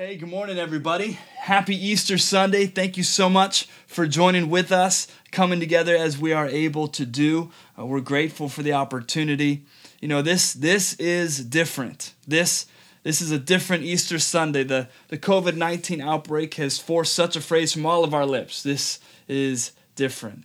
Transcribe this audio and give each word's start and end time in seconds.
Hey, 0.00 0.14
good 0.14 0.28
morning, 0.28 0.60
everybody. 0.60 1.18
Happy 1.38 1.74
Easter 1.74 2.18
Sunday. 2.18 2.66
Thank 2.66 2.96
you 2.96 3.02
so 3.02 3.28
much 3.28 3.66
for 3.88 4.06
joining 4.06 4.48
with 4.48 4.70
us, 4.70 5.08
coming 5.32 5.58
together 5.58 5.96
as 5.96 6.16
we 6.16 6.32
are 6.32 6.46
able 6.46 6.86
to 6.86 7.04
do. 7.04 7.50
Uh, 7.76 7.84
we're 7.84 7.98
grateful 7.98 8.48
for 8.48 8.62
the 8.62 8.74
opportunity. 8.74 9.64
You 10.00 10.06
know, 10.06 10.22
this 10.22 10.52
this 10.52 10.94
is 11.00 11.44
different. 11.44 12.14
This 12.28 12.66
this 13.02 13.20
is 13.20 13.32
a 13.32 13.40
different 13.40 13.82
Easter 13.82 14.20
Sunday. 14.20 14.62
The 14.62 14.88
the 15.08 15.18
COVID 15.18 15.56
nineteen 15.56 16.00
outbreak 16.00 16.54
has 16.54 16.78
forced 16.78 17.12
such 17.12 17.34
a 17.34 17.40
phrase 17.40 17.72
from 17.72 17.84
all 17.84 18.04
of 18.04 18.14
our 18.14 18.24
lips. 18.24 18.62
This 18.62 19.00
is 19.26 19.72
different 19.96 20.44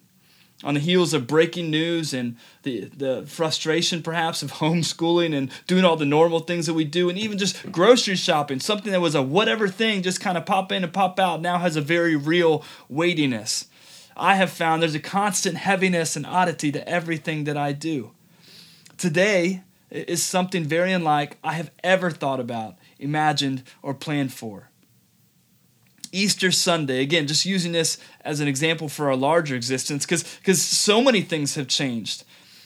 on 0.63 0.75
the 0.75 0.79
heels 0.79 1.13
of 1.13 1.27
breaking 1.27 1.69
news 1.69 2.13
and 2.13 2.37
the, 2.63 2.85
the 2.85 3.23
frustration 3.27 4.01
perhaps 4.01 4.41
of 4.41 4.51
homeschooling 4.53 5.35
and 5.35 5.51
doing 5.67 5.83
all 5.85 5.95
the 5.95 6.05
normal 6.05 6.39
things 6.39 6.65
that 6.65 6.73
we 6.73 6.85
do 6.85 7.09
and 7.09 7.17
even 7.17 7.37
just 7.37 7.71
grocery 7.71 8.15
shopping 8.15 8.59
something 8.59 8.91
that 8.91 9.01
was 9.01 9.15
a 9.15 9.21
whatever 9.21 9.67
thing 9.67 10.01
just 10.01 10.21
kind 10.21 10.37
of 10.37 10.45
pop 10.45 10.71
in 10.71 10.83
and 10.83 10.93
pop 10.93 11.19
out 11.19 11.41
now 11.41 11.57
has 11.57 11.75
a 11.75 11.81
very 11.81 12.15
real 12.15 12.63
weightiness. 12.89 13.67
I 14.15 14.35
have 14.35 14.51
found 14.51 14.81
there's 14.81 14.95
a 14.95 14.99
constant 14.99 15.57
heaviness 15.57 16.15
and 16.15 16.25
oddity 16.25 16.71
to 16.71 16.87
everything 16.87 17.45
that 17.45 17.57
i 17.57 17.71
do. 17.71 18.11
Today 18.97 19.63
is 19.89 20.23
something 20.23 20.63
very 20.63 20.91
unlike 20.91 21.37
i 21.43 21.53
have 21.53 21.71
ever 21.83 22.09
thought 22.09 22.39
about 22.39 22.75
imagined 22.99 23.63
or 23.81 23.93
planned 23.93 24.33
for 24.33 24.69
Easter 26.13 26.51
Sunday. 26.51 27.01
Again, 27.01 27.27
just 27.27 27.45
using 27.45 27.73
this 27.73 27.97
as 28.23 28.39
an 28.39 28.47
example 28.47 28.87
for 28.87 29.09
our 29.09 29.15
larger 29.15 29.55
existence 29.55 30.05
because 30.05 30.23
because 30.37 30.61
so 30.61 31.01
many 31.01 31.21
things 31.21 31.55
have 31.55 31.67
changed. 31.67 32.23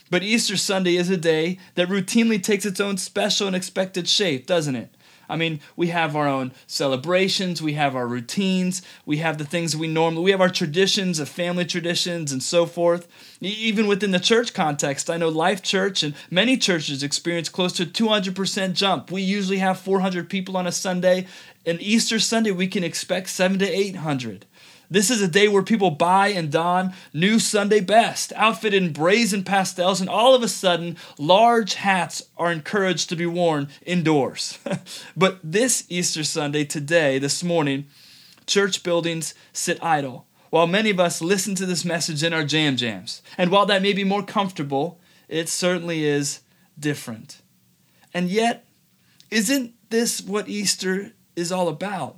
But 0.10 0.24
Easter 0.24 0.56
Sunday 0.56 0.96
is 0.96 1.10
a 1.10 1.18
day 1.18 1.58
that 1.76 1.90
routinely 1.90 2.42
takes 2.42 2.66
its 2.66 2.80
own 2.80 2.98
special 2.98 3.48
and 3.48 3.56
expected 3.56 4.08
shape, 4.08 4.46
doesn't 4.46 4.76
it? 4.76 4.90
I 5.30 5.36
mean, 5.36 5.60
we 5.76 5.88
have 5.88 6.16
our 6.16 6.28
own 6.28 6.54
celebrations, 6.68 7.62
we 7.62 7.74
have 7.74 7.96
our 7.96 8.08
routines, 8.08 8.82
we 9.06 9.18
have 9.18 9.38
the 9.38 9.46
things 9.46 9.76
we 9.76 9.88
normally, 9.88 10.24
we 10.24 10.32
have 10.32 10.42
our 10.42 10.50
traditions 10.50 11.20
of 11.20 11.30
family 11.30 11.66
traditions 11.66 12.32
and 12.32 12.42
so 12.42 12.66
forth. 12.66 13.08
Even 13.42 13.88
within 13.88 14.12
the 14.12 14.20
church 14.20 14.54
context, 14.54 15.10
I 15.10 15.18
know 15.18 15.30
Life 15.30 15.62
Church 15.62 16.04
and 16.04 16.16
many 16.32 16.58
churches 16.58 17.04
experience 17.04 17.50
close 17.50 17.74
to 17.74 17.86
200% 17.86 18.74
jump. 18.74 19.12
We 19.12 19.22
usually 19.22 19.60
have 19.60 19.80
400 19.80 20.30
people 20.30 20.58
on 20.58 20.68
a 20.68 20.72
Sunday. 20.72 21.28
And 21.66 21.82
Easter 21.82 22.18
Sunday, 22.18 22.52
we 22.52 22.68
can 22.68 22.84
expect 22.84 23.30
seven 23.30 23.60
to 23.60 23.70
800. 23.70 24.46
This 24.90 25.12
is 25.12 25.22
a 25.22 25.28
day 25.28 25.48
where 25.48 25.64
people 25.64 25.92
buy 25.92 26.30
and 26.30 26.52
don 26.52 26.94
new 27.14 27.40
Sunday 27.40 27.82
best, 27.82 28.32
outfitted 28.36 28.82
in 28.82 28.94
brazen 28.94 29.44
pastels, 29.44 30.00
and 30.00 30.10
all 30.10 30.34
of 30.34 30.44
a 30.44 30.48
sudden, 30.48 30.96
large 31.18 31.76
hats 31.76 32.22
are 32.38 32.52
encouraged 32.52 33.10
to 33.10 33.16
be 33.18 33.26
worn 33.26 33.68
indoors. 33.86 34.60
but 35.18 35.40
this 35.44 35.86
Easter 35.90 36.24
Sunday, 36.24 36.64
today, 36.64 37.20
this 37.20 37.44
morning, 37.44 37.86
church 38.46 38.82
buildings 38.82 39.34
sit 39.52 39.84
idle, 39.84 40.26
while 40.52 40.68
many 40.68 40.90
of 40.90 41.00
us 41.02 41.22
listen 41.22 41.54
to 41.56 41.66
this 41.66 41.84
message 41.84 42.24
in 42.24 42.32
our 42.32 42.46
jam 42.46 42.78
jams. 42.78 43.22
And 43.38 43.52
while 43.52 43.66
that 43.66 43.82
may 43.82 43.92
be 43.92 44.06
more 44.06 44.24
comfortable, 44.24 45.02
it 45.28 45.50
certainly 45.50 46.06
is 46.06 46.40
different. 46.80 47.42
And 48.14 48.30
yet, 48.30 48.66
isn't 49.30 49.74
this 49.90 50.22
what 50.22 50.48
Easter 50.48 51.12
is 51.36 51.52
all 51.52 51.68
about? 51.68 52.18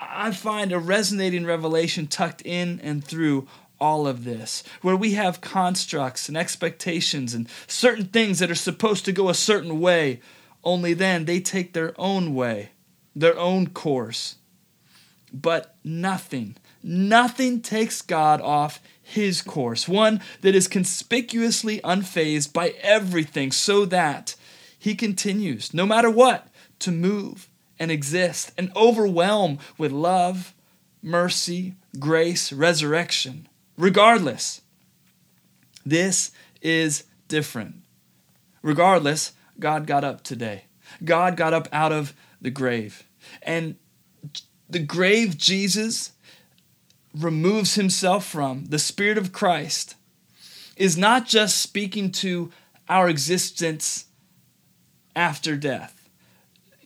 I 0.00 0.30
find 0.30 0.72
a 0.72 0.78
resonating 0.78 1.44
revelation 1.44 2.06
tucked 2.06 2.42
in 2.42 2.80
and 2.82 3.04
through 3.04 3.46
all 3.78 4.06
of 4.06 4.24
this, 4.24 4.62
where 4.82 4.96
we 4.96 5.12
have 5.12 5.40
constructs 5.40 6.28
and 6.28 6.36
expectations 6.36 7.34
and 7.34 7.48
certain 7.66 8.06
things 8.06 8.38
that 8.38 8.50
are 8.50 8.54
supposed 8.54 9.04
to 9.06 9.12
go 9.12 9.28
a 9.28 9.34
certain 9.34 9.80
way, 9.80 10.20
only 10.62 10.92
then 10.94 11.24
they 11.24 11.40
take 11.40 11.72
their 11.72 11.94
own 11.98 12.34
way, 12.34 12.70
their 13.16 13.38
own 13.38 13.68
course. 13.68 14.36
But 15.32 15.76
nothing, 15.84 16.56
nothing 16.82 17.60
takes 17.60 18.02
God 18.02 18.40
off 18.40 18.80
his 19.02 19.42
course, 19.42 19.88
one 19.88 20.20
that 20.42 20.54
is 20.54 20.68
conspicuously 20.68 21.80
unfazed 21.80 22.52
by 22.52 22.74
everything, 22.82 23.52
so 23.52 23.84
that 23.86 24.34
he 24.78 24.94
continues, 24.94 25.74
no 25.74 25.86
matter 25.86 26.10
what, 26.10 26.48
to 26.80 26.90
move 26.90 27.49
and 27.80 27.90
exist 27.90 28.52
and 28.58 28.70
overwhelm 28.76 29.58
with 29.78 29.90
love, 29.90 30.54
mercy, 31.02 31.74
grace, 31.98 32.52
resurrection. 32.52 33.48
Regardless, 33.78 34.60
this 35.84 36.30
is 36.60 37.04
different. 37.26 37.76
Regardless, 38.62 39.32
God 39.58 39.86
got 39.86 40.04
up 40.04 40.22
today. 40.22 40.64
God 41.02 41.38
got 41.38 41.54
up 41.54 41.68
out 41.72 41.90
of 41.90 42.12
the 42.40 42.50
grave. 42.50 43.04
And 43.42 43.76
the 44.68 44.78
grave 44.78 45.38
Jesus 45.38 46.12
removes 47.16 47.74
himself 47.76 48.26
from, 48.26 48.66
the 48.66 48.78
Spirit 48.78 49.16
of 49.16 49.32
Christ, 49.32 49.94
is 50.76 50.98
not 50.98 51.26
just 51.26 51.56
speaking 51.56 52.12
to 52.12 52.52
our 52.88 53.08
existence 53.08 54.04
after 55.16 55.56
death 55.56 55.99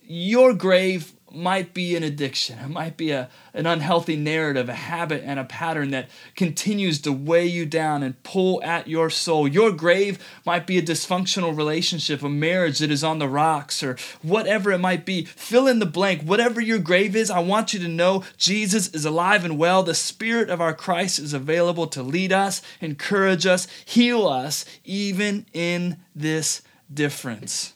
your 0.07 0.53
grave 0.53 1.13
might 1.35 1.73
be 1.73 1.95
an 1.95 2.03
addiction. 2.03 2.57
It 2.59 2.69
might 2.69 2.95
be 2.95 3.11
a, 3.11 3.29
an 3.53 3.65
unhealthy 3.65 4.15
narrative, 4.15 4.69
a 4.69 4.73
habit, 4.73 5.21
and 5.25 5.37
a 5.37 5.43
pattern 5.43 5.91
that 5.91 6.09
continues 6.35 7.01
to 7.01 7.11
weigh 7.11 7.45
you 7.45 7.65
down 7.65 8.03
and 8.03 8.21
pull 8.23 8.63
at 8.63 8.87
your 8.87 9.09
soul. 9.09 9.47
Your 9.47 9.71
grave 9.71 10.17
might 10.45 10.65
be 10.65 10.77
a 10.77 10.81
dysfunctional 10.81 11.55
relationship, 11.55 12.23
a 12.23 12.29
marriage 12.29 12.79
that 12.79 12.91
is 12.91 13.03
on 13.03 13.19
the 13.19 13.27
rocks, 13.27 13.83
or 13.83 13.97
whatever 14.21 14.71
it 14.71 14.79
might 14.79 15.05
be. 15.05 15.25
Fill 15.25 15.67
in 15.67 15.79
the 15.79 15.85
blank. 15.85 16.21
Whatever 16.21 16.61
your 16.61 16.79
grave 16.79 17.15
is, 17.15 17.29
I 17.29 17.39
want 17.39 17.73
you 17.73 17.79
to 17.81 17.87
know 17.87 18.23
Jesus 18.37 18.87
is 18.89 19.05
alive 19.05 19.43
and 19.43 19.57
well. 19.57 19.83
The 19.83 19.93
Spirit 19.93 20.49
of 20.49 20.61
our 20.61 20.73
Christ 20.73 21.19
is 21.19 21.33
available 21.33 21.87
to 21.87 22.01
lead 22.01 22.31
us, 22.31 22.61
encourage 22.79 23.45
us, 23.45 23.67
heal 23.83 24.25
us, 24.25 24.65
even 24.85 25.45
in 25.53 25.97
this 26.15 26.61
difference. 26.93 27.74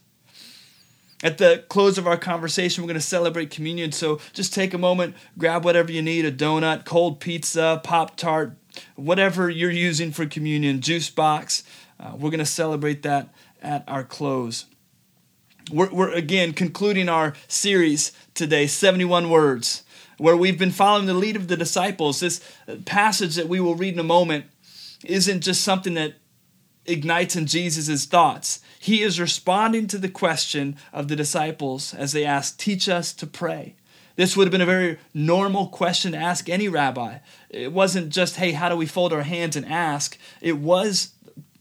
At 1.21 1.37
the 1.37 1.65
close 1.67 1.97
of 1.97 2.07
our 2.07 2.17
conversation, 2.17 2.83
we're 2.83 2.87
going 2.87 2.99
to 2.99 3.05
celebrate 3.05 3.49
communion. 3.49 3.91
So 3.91 4.21
just 4.33 4.53
take 4.53 4.73
a 4.73 4.77
moment, 4.77 5.15
grab 5.37 5.65
whatever 5.65 5.91
you 5.91 6.01
need 6.01 6.23
a 6.23 6.31
donut, 6.31 6.85
cold 6.85 7.19
pizza, 7.19 7.81
Pop 7.83 8.15
Tart, 8.15 8.55
whatever 8.95 9.49
you're 9.49 9.69
using 9.69 10.11
for 10.11 10.25
communion, 10.25 10.79
juice 10.79 11.09
box. 11.09 11.63
Uh, 11.99 12.13
we're 12.13 12.29
going 12.29 12.39
to 12.39 12.45
celebrate 12.45 13.03
that 13.03 13.33
at 13.61 13.83
our 13.87 14.05
close. 14.05 14.65
We're, 15.71 15.91
we're 15.91 16.13
again 16.13 16.53
concluding 16.53 17.09
our 17.09 17.33
series 17.49 18.13
today 18.33 18.65
71 18.65 19.29
Words, 19.29 19.83
where 20.17 20.37
we've 20.37 20.57
been 20.57 20.71
following 20.71 21.05
the 21.05 21.13
lead 21.13 21.35
of 21.35 21.49
the 21.49 21.57
disciples. 21.57 22.21
This 22.21 22.41
passage 22.85 23.35
that 23.35 23.49
we 23.49 23.59
will 23.59 23.75
read 23.75 23.93
in 23.93 23.99
a 23.99 24.03
moment 24.03 24.45
isn't 25.03 25.41
just 25.41 25.61
something 25.61 25.95
that 25.95 26.13
ignites 26.89 27.35
in 27.35 27.45
Jesus' 27.45 28.05
thoughts. 28.05 28.59
He 28.79 29.01
is 29.01 29.19
responding 29.19 29.87
to 29.87 29.97
the 29.97 30.09
question 30.09 30.77
of 30.91 31.07
the 31.07 31.15
disciples 31.15 31.93
as 31.93 32.11
they 32.11 32.25
ask, 32.25 32.57
Teach 32.57 32.89
us 32.89 33.13
to 33.13 33.27
pray. 33.27 33.75
This 34.15 34.35
would 34.35 34.47
have 34.47 34.51
been 34.51 34.59
a 34.59 34.65
very 34.65 34.97
normal 35.13 35.67
question 35.67 36.11
to 36.11 36.17
ask 36.17 36.49
any 36.49 36.67
rabbi. 36.67 37.19
It 37.49 37.71
wasn't 37.71 38.09
just, 38.09 38.35
hey, 38.35 38.51
how 38.51 38.67
do 38.67 38.75
we 38.75 38.85
fold 38.85 39.13
our 39.13 39.23
hands 39.23 39.55
and 39.55 39.65
ask? 39.65 40.17
It 40.41 40.57
was 40.57 41.13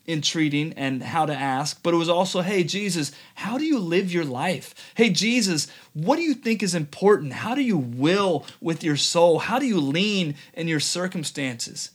entreating 0.08 0.72
and 0.72 1.02
how 1.02 1.26
to 1.26 1.32
ask, 1.34 1.80
but 1.82 1.94
it 1.94 1.98
was 1.98 2.08
also, 2.08 2.40
hey, 2.40 2.64
Jesus, 2.64 3.12
how 3.34 3.58
do 3.58 3.64
you 3.64 3.78
live 3.78 4.12
your 4.12 4.24
life? 4.24 4.74
Hey, 4.96 5.10
Jesus, 5.10 5.68
what 5.92 6.16
do 6.16 6.22
you 6.22 6.34
think 6.34 6.62
is 6.62 6.74
important? 6.74 7.34
How 7.34 7.54
do 7.54 7.62
you 7.62 7.76
will 7.76 8.44
with 8.60 8.82
your 8.82 8.96
soul? 8.96 9.38
How 9.38 9.60
do 9.60 9.66
you 9.66 9.78
lean 9.80 10.34
in 10.54 10.66
your 10.66 10.80
circumstances? 10.80 11.90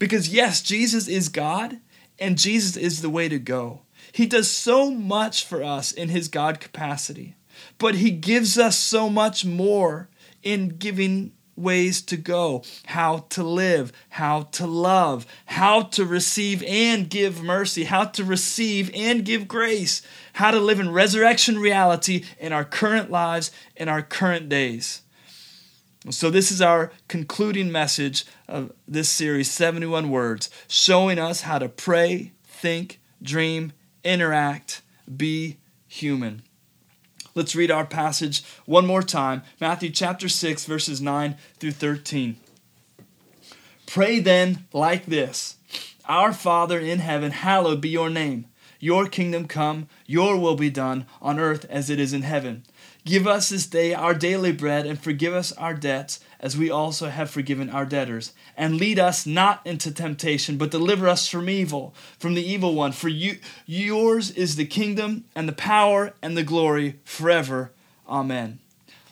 Because, 0.00 0.30
yes, 0.30 0.62
Jesus 0.62 1.06
is 1.06 1.28
God, 1.28 1.78
and 2.20 2.38
Jesus 2.38 2.76
is 2.76 3.02
the 3.02 3.10
way 3.10 3.28
to 3.28 3.38
go. 3.38 3.80
He 4.12 4.26
does 4.26 4.50
so 4.50 4.90
much 4.90 5.44
for 5.44 5.62
us 5.62 5.92
in 5.92 6.08
his 6.08 6.28
God 6.28 6.60
capacity, 6.60 7.36
but 7.78 7.96
he 7.96 8.10
gives 8.10 8.58
us 8.58 8.76
so 8.76 9.08
much 9.08 9.44
more 9.44 10.08
in 10.42 10.68
giving 10.68 11.32
ways 11.56 12.00
to 12.00 12.16
go, 12.16 12.62
how 12.86 13.18
to 13.30 13.42
live, 13.42 13.92
how 14.10 14.42
to 14.42 14.66
love, 14.66 15.26
how 15.46 15.82
to 15.82 16.04
receive 16.04 16.62
and 16.66 17.10
give 17.10 17.42
mercy, 17.42 17.84
how 17.84 18.04
to 18.04 18.24
receive 18.24 18.90
and 18.94 19.24
give 19.24 19.46
grace, 19.46 20.02
how 20.34 20.50
to 20.50 20.58
live 20.58 20.80
in 20.80 20.90
resurrection 20.90 21.58
reality 21.58 22.24
in 22.38 22.52
our 22.52 22.64
current 22.64 23.10
lives, 23.10 23.50
in 23.76 23.88
our 23.88 24.02
current 24.02 24.48
days. 24.48 25.02
So, 26.08 26.30
this 26.30 26.50
is 26.50 26.62
our 26.62 26.92
concluding 27.08 27.70
message 27.70 28.24
of 28.48 28.72
this 28.88 29.10
series 29.10 29.50
71 29.50 30.08
Words, 30.08 30.48
showing 30.66 31.18
us 31.18 31.42
how 31.42 31.58
to 31.58 31.68
pray, 31.68 32.32
think, 32.42 33.00
dream, 33.22 33.74
interact, 34.02 34.80
be 35.14 35.58
human. 35.86 36.40
Let's 37.34 37.54
read 37.54 37.70
our 37.70 37.84
passage 37.84 38.42
one 38.64 38.86
more 38.86 39.02
time 39.02 39.42
Matthew 39.60 39.90
chapter 39.90 40.30
6, 40.30 40.64
verses 40.64 41.02
9 41.02 41.36
through 41.58 41.72
13. 41.72 42.36
Pray 43.86 44.20
then 44.20 44.66
like 44.72 45.04
this 45.04 45.56
Our 46.06 46.32
Father 46.32 46.78
in 46.78 47.00
heaven, 47.00 47.30
hallowed 47.30 47.82
be 47.82 47.90
your 47.90 48.08
name. 48.08 48.46
Your 48.82 49.06
kingdom 49.06 49.46
come, 49.46 49.88
your 50.06 50.38
will 50.38 50.56
be 50.56 50.70
done 50.70 51.04
on 51.20 51.38
earth 51.38 51.66
as 51.68 51.90
it 51.90 52.00
is 52.00 52.14
in 52.14 52.22
heaven. 52.22 52.64
Give 53.04 53.26
us 53.26 53.48
this 53.48 53.66
day 53.66 53.94
our 53.94 54.14
daily 54.14 54.52
bread, 54.52 54.86
and 54.86 55.00
forgive 55.00 55.32
us 55.32 55.52
our 55.52 55.74
debts, 55.74 56.20
as 56.38 56.56
we 56.56 56.70
also 56.70 57.08
have 57.08 57.30
forgiven 57.30 57.70
our 57.70 57.86
debtors. 57.86 58.32
And 58.56 58.76
lead 58.76 58.98
us 58.98 59.26
not 59.26 59.66
into 59.66 59.90
temptation, 59.90 60.58
but 60.58 60.70
deliver 60.70 61.08
us 61.08 61.26
from 61.26 61.48
evil, 61.48 61.94
from 62.18 62.34
the 62.34 62.44
evil 62.44 62.74
one. 62.74 62.92
For 62.92 63.08
you, 63.08 63.38
yours 63.66 64.30
is 64.30 64.56
the 64.56 64.66
kingdom, 64.66 65.24
and 65.34 65.48
the 65.48 65.52
power, 65.52 66.12
and 66.20 66.36
the 66.36 66.42
glory 66.42 66.98
forever. 67.04 67.72
Amen. 68.08 68.58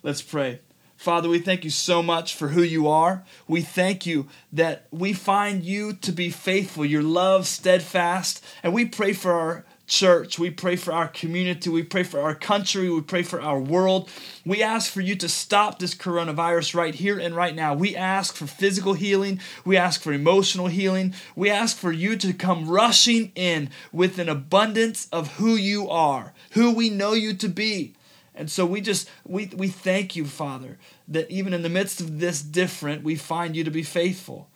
Let's 0.02 0.22
pray. 0.22 0.60
Father, 0.98 1.28
we 1.28 1.38
thank 1.38 1.62
you 1.62 1.70
so 1.70 2.02
much 2.02 2.34
for 2.34 2.48
who 2.48 2.62
you 2.62 2.88
are. 2.88 3.24
We 3.46 3.62
thank 3.62 4.04
you 4.04 4.26
that 4.52 4.86
we 4.90 5.12
find 5.12 5.62
you 5.62 5.92
to 5.92 6.10
be 6.10 6.28
faithful, 6.28 6.84
your 6.84 7.04
love 7.04 7.46
steadfast, 7.46 8.44
and 8.64 8.72
we 8.72 8.84
pray 8.84 9.12
for 9.12 9.32
our 9.32 9.64
church. 9.88 10.38
We 10.38 10.50
pray 10.50 10.76
for 10.76 10.92
our 10.92 11.08
community. 11.08 11.70
We 11.70 11.82
pray 11.82 12.02
for 12.04 12.20
our 12.20 12.34
country. 12.34 12.88
We 12.90 13.00
pray 13.00 13.22
for 13.22 13.40
our 13.40 13.58
world. 13.58 14.08
We 14.44 14.62
ask 14.62 14.92
for 14.92 15.00
you 15.00 15.16
to 15.16 15.28
stop 15.28 15.78
this 15.78 15.94
coronavirus 15.94 16.74
right 16.74 16.94
here 16.94 17.18
and 17.18 17.34
right 17.34 17.54
now. 17.54 17.74
We 17.74 17.96
ask 17.96 18.36
for 18.36 18.46
physical 18.46 18.92
healing. 18.92 19.40
We 19.64 19.76
ask 19.76 20.00
for 20.00 20.12
emotional 20.12 20.68
healing. 20.68 21.14
We 21.34 21.50
ask 21.50 21.76
for 21.76 21.90
you 21.90 22.16
to 22.16 22.32
come 22.32 22.68
rushing 22.68 23.32
in 23.34 23.70
with 23.90 24.18
an 24.18 24.28
abundance 24.28 25.08
of 25.10 25.36
who 25.36 25.56
you 25.56 25.88
are, 25.88 26.34
who 26.52 26.72
we 26.72 26.90
know 26.90 27.14
you 27.14 27.34
to 27.34 27.48
be. 27.48 27.94
And 28.34 28.48
so 28.50 28.64
we 28.64 28.80
just 28.80 29.10
we 29.26 29.50
we 29.56 29.66
thank 29.66 30.14
you, 30.14 30.24
Father, 30.24 30.78
that 31.08 31.28
even 31.28 31.52
in 31.52 31.62
the 31.62 31.68
midst 31.68 32.00
of 32.00 32.20
this 32.20 32.40
different, 32.40 33.02
we 33.02 33.16
find 33.16 33.56
you 33.56 33.64
to 33.64 33.70
be 33.70 33.82
faithful. 33.82 34.48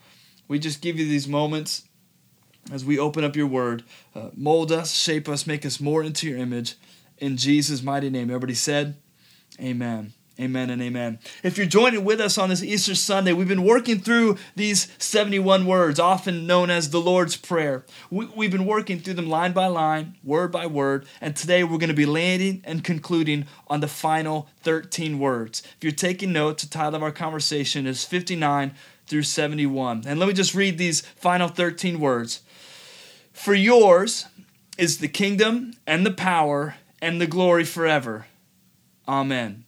We 0.47 0.61
just 0.61 0.83
give 0.83 0.99
you 0.99 1.07
these 1.07 1.27
moments 1.27 1.85
as 2.71 2.85
we 2.85 2.99
open 2.99 3.25
up 3.25 3.37
your 3.37 3.47
word. 3.47 3.83
Uh, 4.15 4.31
mold 4.35 4.71
us, 4.71 4.93
shape 4.93 5.29
us, 5.29 5.47
make 5.47 5.67
us 5.67 5.81
more 5.81 6.03
into 6.03 6.29
your 6.29 6.39
image. 6.39 6.77
In 7.19 7.37
Jesus' 7.37 7.83
mighty 7.83 8.11
name. 8.11 8.31
Everybody 8.31 8.55
said, 8.55 8.97
Amen. 9.61 10.13
Amen 10.41 10.71
and 10.71 10.81
amen. 10.81 11.19
If 11.43 11.59
you're 11.59 11.67
joining 11.67 12.05
with 12.05 12.19
us 12.19 12.39
on 12.39 12.49
this 12.49 12.63
Easter 12.63 12.95
Sunday, 12.95 13.35
we've 13.35 13.47
been 13.47 13.65
working 13.65 14.01
through 14.01 14.39
these 14.57 14.91
71 14.99 15.67
words, 15.67 16.01
often 16.01 16.47
known 16.47 16.71
as 16.71 16.89
the 16.89 17.01
Lord's 17.01 17.37
Prayer. 17.37 17.85
We, 18.11 18.47
have 18.47 18.51
been 18.51 18.65
working 18.65 18.99
through 18.99 19.15
them 19.15 19.29
line 19.29 19.53
by 19.53 19.67
line, 19.67 20.17
word 20.25 20.51
by 20.51 20.67
word, 20.67 21.07
and 21.21 21.37
today 21.37 21.63
we're 21.63 21.79
going 21.79 21.89
to 21.89 21.95
be 21.95 22.07
landing 22.07 22.63
and 22.65 22.83
concluding 22.83 23.47
on 23.69 23.81
the 23.81 23.89
final 23.89 24.49
13 24.63 25.19
words. 25.19 25.63
If 25.77 25.85
you're 25.85 25.93
taking 25.93 26.33
notes, 26.33 26.65
the 26.65 26.71
title 26.71 26.97
of 26.97 27.03
our 27.03 27.13
conversation 27.13 27.87
is 27.87 28.05
59 28.05 28.75
through 29.07 29.23
71. 29.25 30.05
And 30.07 30.19
let 30.19 30.27
me 30.27 30.35
just 30.35 30.55
read 30.55 30.79
these 30.79 31.03
final 31.03 31.49
13 31.49 32.01
words. 32.01 32.41
For 33.33 33.55
yours 33.55 34.27
is 34.79 34.99
the 34.99 35.09
kingdom 35.09 35.75
and 35.87 36.07
the 36.07 36.13
power 36.13 36.77
and 37.01 37.21
the 37.21 37.27
glory 37.27 37.65
forever. 37.65 38.27
Amen. 39.09 39.65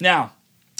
Now, 0.00 0.32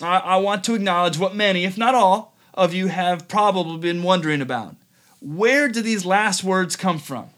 I, 0.02 0.19
I 0.19 0.36
want 0.36 0.64
to 0.64 0.75
acknowledge 0.75 1.19
what 1.19 1.34
many, 1.34 1.64
if 1.64 1.78
not 1.78 1.94
all, 1.94 2.34
of 2.54 2.75
you 2.75 2.88
have 2.88 3.28
probably 3.28 3.78
been 3.78 4.02
wondering 4.02 4.42
about. 4.42 4.76
Where 5.20 5.69
do 5.69 5.82
these 5.82 6.04
last 6.04 6.44
words 6.44 6.76
come 6.76 6.98
from? 6.98 7.30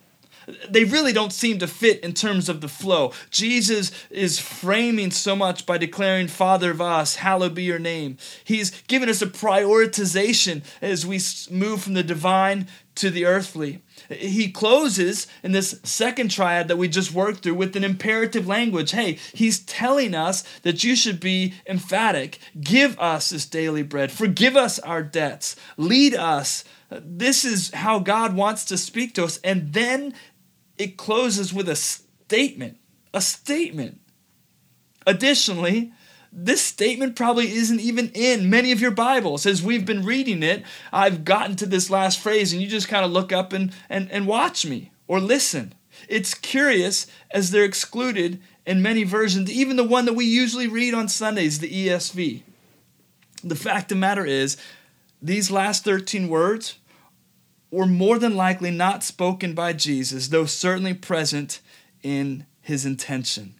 they 0.68 0.84
really 0.84 1.12
don't 1.12 1.32
seem 1.32 1.58
to 1.58 1.66
fit 1.66 2.00
in 2.00 2.12
terms 2.12 2.48
of 2.48 2.60
the 2.60 2.68
flow. 2.68 3.12
Jesus 3.30 3.92
is 4.10 4.38
framing 4.38 5.10
so 5.10 5.36
much 5.36 5.66
by 5.66 5.78
declaring, 5.78 6.28
Father 6.28 6.70
of 6.70 6.80
us, 6.80 7.16
hallowed 7.16 7.54
be 7.54 7.62
your 7.62 7.78
name. 7.78 8.16
He's 8.44 8.70
given 8.82 9.08
us 9.08 9.22
a 9.22 9.26
prioritization 9.26 10.62
as 10.80 11.06
we 11.06 11.20
move 11.54 11.82
from 11.82 11.94
the 11.94 12.02
divine 12.02 12.68
to 12.96 13.10
the 13.10 13.26
earthly. 13.26 13.82
He 14.08 14.50
closes 14.50 15.26
in 15.42 15.52
this 15.52 15.80
second 15.82 16.30
triad 16.30 16.68
that 16.68 16.78
we 16.78 16.88
just 16.88 17.12
worked 17.12 17.42
through 17.42 17.54
with 17.54 17.76
an 17.76 17.84
imperative 17.84 18.46
language. 18.46 18.92
Hey, 18.92 19.18
he's 19.32 19.60
telling 19.60 20.14
us 20.14 20.42
that 20.62 20.82
you 20.82 20.96
should 20.96 21.20
be 21.20 21.54
emphatic. 21.66 22.38
Give 22.60 22.98
us 22.98 23.30
this 23.30 23.46
daily 23.46 23.82
bread. 23.82 24.10
Forgive 24.10 24.56
us 24.56 24.78
our 24.78 25.02
debts. 25.02 25.56
Lead 25.76 26.14
us. 26.14 26.64
This 26.90 27.44
is 27.44 27.70
how 27.72 27.98
God 27.98 28.34
wants 28.34 28.64
to 28.66 28.78
speak 28.78 29.14
to 29.14 29.24
us. 29.24 29.38
And 29.44 29.72
then 29.72 30.14
it 30.78 30.96
closes 30.96 31.52
with 31.52 31.68
a 31.68 31.76
statement. 31.76 32.78
A 33.12 33.20
statement. 33.20 34.00
Additionally, 35.06 35.92
this 36.32 36.62
statement 36.62 37.16
probably 37.16 37.52
isn't 37.52 37.80
even 37.80 38.10
in 38.14 38.48
many 38.48 38.70
of 38.72 38.80
your 38.80 38.92
Bibles. 38.92 39.46
As 39.46 39.62
we've 39.62 39.84
been 39.84 40.04
reading 40.04 40.42
it, 40.42 40.62
I've 40.92 41.24
gotten 41.24 41.56
to 41.56 41.66
this 41.66 41.90
last 41.90 42.20
phrase, 42.20 42.52
and 42.52 42.62
you 42.62 42.68
just 42.68 42.88
kind 42.88 43.04
of 43.04 43.10
look 43.10 43.32
up 43.32 43.52
and, 43.52 43.72
and, 43.88 44.10
and 44.10 44.26
watch 44.26 44.64
me 44.64 44.92
or 45.08 45.18
listen. 45.18 45.74
It's 46.08 46.34
curious 46.34 47.06
as 47.32 47.50
they're 47.50 47.64
excluded 47.64 48.40
in 48.64 48.80
many 48.80 49.02
versions, 49.02 49.50
even 49.50 49.76
the 49.76 49.84
one 49.84 50.04
that 50.04 50.14
we 50.14 50.24
usually 50.24 50.68
read 50.68 50.94
on 50.94 51.08
Sundays, 51.08 51.58
the 51.58 51.88
ESV. 51.88 52.42
The 53.42 53.56
fact 53.56 53.90
of 53.90 53.96
the 53.96 54.00
matter 54.00 54.24
is, 54.24 54.56
these 55.20 55.50
last 55.50 55.84
13 55.84 56.28
words 56.28 56.78
were 57.70 57.86
more 57.86 58.18
than 58.18 58.36
likely 58.36 58.70
not 58.70 59.02
spoken 59.02 59.54
by 59.54 59.72
Jesus, 59.72 60.28
though 60.28 60.46
certainly 60.46 60.94
present 60.94 61.60
in 62.02 62.46
his 62.60 62.86
intention. 62.86 63.54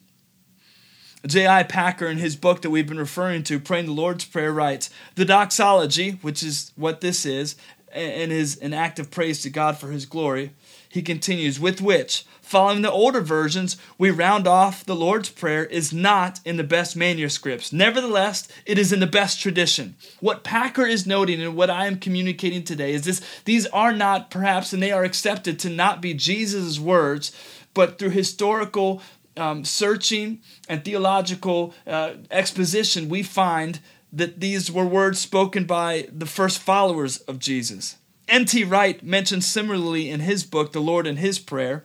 J.I. 1.27 1.65
Packer, 1.65 2.07
in 2.07 2.17
his 2.17 2.35
book 2.35 2.63
that 2.63 2.71
we've 2.71 2.87
been 2.87 2.99
referring 2.99 3.43
to, 3.45 3.61
Praying 3.61 3.87
the 3.87 3.93
Lord's 3.93 4.25
Prayer, 4.25 4.53
writes 4.53 4.89
The 5.17 5.27
doxology, 5.27 6.13
which 6.23 6.43
is 6.43 6.73
what 6.77 7.03
this 7.03 7.27
is, 7.27 7.57
and 7.93 8.33
is 8.33 8.57
an 8.59 8.73
act 8.73 8.99
of 8.99 9.11
praise 9.11 9.43
to 9.43 9.51
God 9.51 9.77
for 9.77 9.91
his 9.91 10.07
glory, 10.07 10.53
he 10.89 11.03
continues, 11.03 11.61
with 11.61 11.81
which, 11.81 12.25
following 12.41 12.83
the 12.83 12.91
older 12.91 13.21
versions, 13.21 13.77
we 13.99 14.11
round 14.11 14.47
off 14.47 14.85
the 14.85 14.97
Lord's 14.97 15.29
Prayer 15.29 15.65
is 15.67 15.93
not 15.93 16.41
in 16.45 16.57
the 16.57 16.65
best 16.65 16.97
manuscripts. 16.97 17.73
Nevertheless, 17.73 18.49
it 18.65 18.79
is 18.79 18.93
in 18.93 19.01
the 19.01 19.07
best 19.07 19.41
tradition. 19.41 19.97
What 20.21 20.43
Packer 20.43 20.87
is 20.87 21.07
noting 21.07 21.43
and 21.43 21.55
what 21.55 21.71
I 21.71 21.87
am 21.87 21.99
communicating 21.99 22.65
today 22.65 22.93
is 22.95 23.05
this 23.05 23.21
these 23.45 23.67
are 23.67 23.93
not 23.93 24.31
perhaps, 24.31 24.73
and 24.73 24.83
they 24.83 24.93
are 24.93 25.05
accepted 25.05 25.59
to 25.61 25.71
not 25.71 26.01
be 26.01 26.15
Jesus' 26.15 26.81
words, 26.81 27.31
but 27.75 27.99
through 27.99 28.11
historical 28.11 29.03
um, 29.41 29.65
searching 29.65 30.41
and 30.69 30.85
theological 30.85 31.75
uh, 31.87 32.15
exposition, 32.31 33.09
we 33.09 33.23
find 33.23 33.81
that 34.13 34.41
these 34.41 34.71
were 34.71 34.85
words 34.85 35.19
spoken 35.19 35.65
by 35.65 36.09
the 36.13 36.27
first 36.27 36.59
followers 36.59 37.19
of 37.19 37.39
Jesus. 37.39 37.97
N.T. 38.29 38.65
Wright 38.65 39.03
mentions 39.03 39.47
similarly 39.47 40.11
in 40.11 40.21
his 40.21 40.45
book, 40.45 40.73
The 40.73 40.81
Lord 40.81 41.07
and 41.07 41.19
His 41.19 41.39
Prayer. 41.39 41.85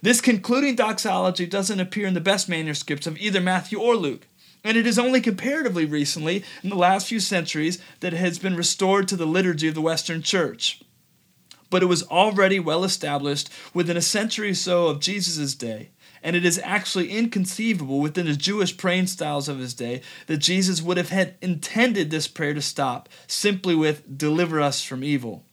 This 0.00 0.20
concluding 0.20 0.74
doxology 0.74 1.46
doesn't 1.46 1.80
appear 1.80 2.06
in 2.06 2.14
the 2.14 2.20
best 2.20 2.48
manuscripts 2.48 3.06
of 3.06 3.18
either 3.18 3.40
Matthew 3.40 3.78
or 3.78 3.94
Luke. 3.94 4.26
And 4.64 4.76
it 4.76 4.86
is 4.86 4.98
only 4.98 5.20
comparatively 5.20 5.84
recently, 5.84 6.44
in 6.62 6.70
the 6.70 6.76
last 6.76 7.08
few 7.08 7.20
centuries, 7.20 7.78
that 8.00 8.12
it 8.12 8.18
has 8.18 8.38
been 8.38 8.56
restored 8.56 9.08
to 9.08 9.16
the 9.16 9.26
liturgy 9.26 9.68
of 9.68 9.74
the 9.74 9.80
Western 9.80 10.22
Church. 10.22 10.82
But 11.68 11.82
it 11.82 11.86
was 11.86 12.04
already 12.04 12.60
well 12.60 12.84
established 12.84 13.50
within 13.74 13.96
a 13.96 14.02
century 14.02 14.50
or 14.50 14.54
so 14.54 14.86
of 14.88 15.00
Jesus' 15.00 15.54
day, 15.54 15.90
and 16.22 16.36
it 16.36 16.44
is 16.44 16.60
actually 16.62 17.10
inconceivable 17.10 18.00
within 18.00 18.26
the 18.26 18.34
Jewish 18.34 18.76
praying 18.76 19.08
styles 19.08 19.48
of 19.48 19.58
his 19.58 19.74
day 19.74 20.02
that 20.26 20.38
Jesus 20.38 20.80
would 20.82 20.96
have 20.96 21.10
had 21.10 21.34
intended 21.40 22.10
this 22.10 22.28
prayer 22.28 22.54
to 22.54 22.62
stop 22.62 23.08
simply 23.26 23.74
with, 23.74 24.18
Deliver 24.18 24.60
us 24.60 24.82
from 24.84 25.02
evil. 25.02 25.44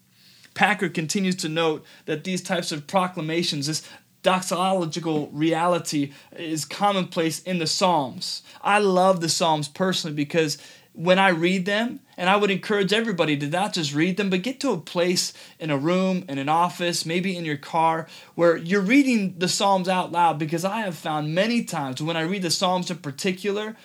Packer 0.54 0.90
continues 0.90 1.36
to 1.38 1.50
note 1.50 1.86
that 2.06 2.24
these 2.24 2.42
types 2.42 2.72
of 2.72 2.88
proclamations, 2.88 3.68
this 3.68 3.88
doxological 4.24 5.30
reality, 5.32 6.12
is 6.36 6.66
commonplace 6.66 7.42
in 7.44 7.60
the 7.60 7.68
Psalms. 7.68 8.42
I 8.62 8.80
love 8.80 9.22
the 9.22 9.30
Psalms 9.30 9.68
personally 9.70 10.16
because 10.16 10.58
when 11.00 11.18
I 11.18 11.30
read 11.30 11.66
them, 11.66 12.02
and 12.18 12.30
I 12.30 12.36
would 12.36 12.52
encourage 12.52 12.92
everybody 12.92 13.38
to 13.38 13.48
not 13.48 13.72
just 13.72 13.96
read 13.96 14.18
them, 14.18 14.30
but 14.30 14.42
get 14.42 14.60
to 14.60 14.74
a 14.74 14.78
place 14.78 15.32
in 15.58 15.70
a 15.70 15.78
room, 15.78 16.26
in 16.28 16.38
an 16.38 16.50
office, 16.50 17.06
maybe 17.06 17.38
in 17.38 17.46
your 17.46 17.56
car, 17.56 18.06
where 18.36 18.58
you're 18.58 18.82
reading 18.82 19.36
the 19.38 19.48
Psalms 19.48 19.88
out 19.88 20.12
loud. 20.12 20.38
Because 20.38 20.66
I 20.66 20.82
have 20.82 20.98
found 20.98 21.34
many 21.34 21.64
times 21.64 22.02
when 22.02 22.18
I 22.18 22.24
read 22.24 22.42
the 22.42 22.52
Psalms 22.52 22.92
in 22.92 22.98
particular, 22.98 23.78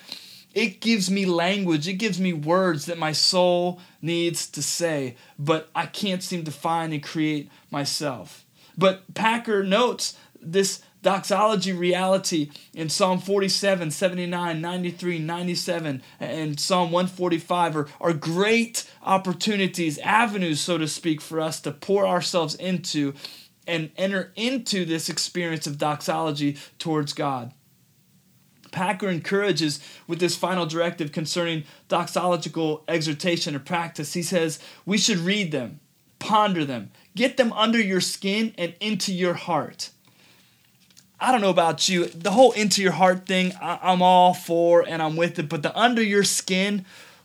it 0.54 0.80
gives 0.80 1.09
me 1.09 1.25
language, 1.25 1.87
it 1.87 1.94
gives 1.94 2.18
me 2.18 2.33
words 2.33 2.87
that 2.87 2.99
my 2.99 3.12
soul 3.12 3.80
needs 4.02 4.49
to 4.49 4.61
say, 4.61 5.14
but 5.38 5.71
I 5.73 5.87
can't 5.87 6.23
seem 6.23 6.42
to 6.47 6.50
find 6.50 6.92
and 6.92 7.00
create 7.00 7.49
myself. 7.71 8.44
But 8.76 9.14
Packer 9.14 9.62
notes 9.62 10.18
this 10.40 10.83
doxology 11.04 11.73
reality 11.73 12.50
in 12.73 12.88
Psalm 12.88 13.20
47, 13.20 13.92
79, 13.92 14.61
93, 14.61 15.18
97, 15.20 16.02
and 16.18 16.58
Psalm 16.58 16.90
145 16.90 17.76
are, 17.76 17.88
are 18.00 18.12
great 18.12 18.90
opportunities, 19.02 19.99
avenues, 19.99 20.61
so 20.61 20.78
to 20.78 20.88
speak, 20.88 21.20
for 21.20 21.40
us 21.40 21.61
to 21.61 21.70
pour 21.70 22.06
ourselves 22.08 22.56
into 22.56 23.14
and 23.66 23.90
enter 23.96 24.32
into 24.34 24.84
this 24.84 25.08
experience 25.08 25.66
of 25.66 25.78
doxology 25.78 26.56
towards 26.78 27.12
God. 27.12 27.52
Packer 28.73 29.08
encourages 29.08 29.80
with 30.08 30.18
this 30.18 30.37
final 30.37 30.66
directive 30.66 31.12
concerning 31.12 31.64
doxological 31.88 32.82
exhortation 32.88 33.54
or 33.54 33.61
practice. 33.61 34.14
He 34.14 34.23
says, 34.23 34.58
We 34.84 34.99
should 34.99 35.18
read 35.18 35.52
them, 35.52 35.80
ponder 36.18 36.64
them, 36.64 36.90
get 37.14 37.37
them 37.37 37.52
under 37.52 37.80
your 37.80 38.00
skin 38.00 38.52
and 38.58 38.75
into 38.80 39.14
your 39.14 39.34
heart. 39.34 39.90
I 41.21 41.33
don't 41.33 41.40
know 41.40 41.50
about 41.50 41.88
you, 41.88 42.06
the 42.06 42.33
whole 42.33 42.52
into 42.52 42.83
your 42.83 42.92
heart 42.92 43.26
thing, 43.26 43.52
I, 43.61 43.92
am 43.92 44.02
all 44.02 44.35
for 44.35 44.87
and 44.87 45.00
I'm 45.02 45.16
with 45.16 45.38
it. 45.38 45.49
But 45.49 45.62
the 45.62 45.76
under 45.78 46.02
your 46.02 46.25
skin, 46.25 46.85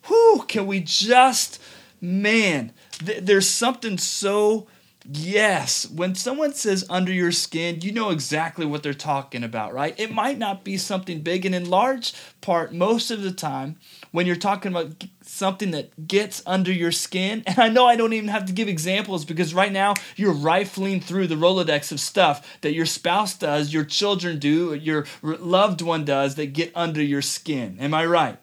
whoo, 0.09 0.43
can 0.47 0.67
we 0.67 0.79
just, 0.79 1.61
man, 1.99 2.71
th- 2.99 3.23
there's 3.23 3.49
something 3.49 3.97
so 3.97 4.67
Yes, 5.11 5.89
when 5.89 6.13
someone 6.13 6.53
says 6.53 6.85
under 6.87 7.11
your 7.11 7.31
skin, 7.31 7.79
you 7.81 7.91
know 7.91 8.11
exactly 8.11 8.65
what 8.65 8.83
they're 8.83 8.93
talking 8.93 9.43
about, 9.43 9.73
right? 9.73 9.97
It 9.97 10.13
might 10.13 10.37
not 10.37 10.63
be 10.63 10.77
something 10.77 11.21
big, 11.21 11.45
and 11.45 11.55
in 11.55 11.67
large 11.67 12.13
part, 12.41 12.73
most 12.73 13.09
of 13.09 13.23
the 13.23 13.31
time, 13.31 13.77
when 14.11 14.25
you're 14.25 14.35
talking 14.35 14.71
about 14.71 15.03
something 15.21 15.71
that 15.71 16.07
gets 16.07 16.41
under 16.45 16.71
your 16.71 16.91
skin, 16.91 17.43
and 17.45 17.59
I 17.59 17.69
know 17.69 17.85
I 17.85 17.95
don't 17.95 18.13
even 18.13 18.29
have 18.29 18.45
to 18.45 18.53
give 18.53 18.67
examples 18.67 19.25
because 19.25 19.53
right 19.53 19.71
now 19.71 19.93
you're 20.15 20.33
rifling 20.33 21.01
through 21.01 21.27
the 21.27 21.35
Rolodex 21.35 21.91
of 21.91 21.99
stuff 21.99 22.59
that 22.61 22.73
your 22.73 22.85
spouse 22.85 23.37
does, 23.37 23.73
your 23.73 23.83
children 23.83 24.39
do, 24.39 24.73
your 24.73 25.05
loved 25.21 25.81
one 25.81 26.05
does 26.05 26.35
that 26.35 26.53
get 26.53 26.71
under 26.75 27.01
your 27.01 27.21
skin. 27.21 27.77
Am 27.79 27.93
I 27.93 28.05
right? 28.05 28.37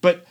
But 0.00 0.26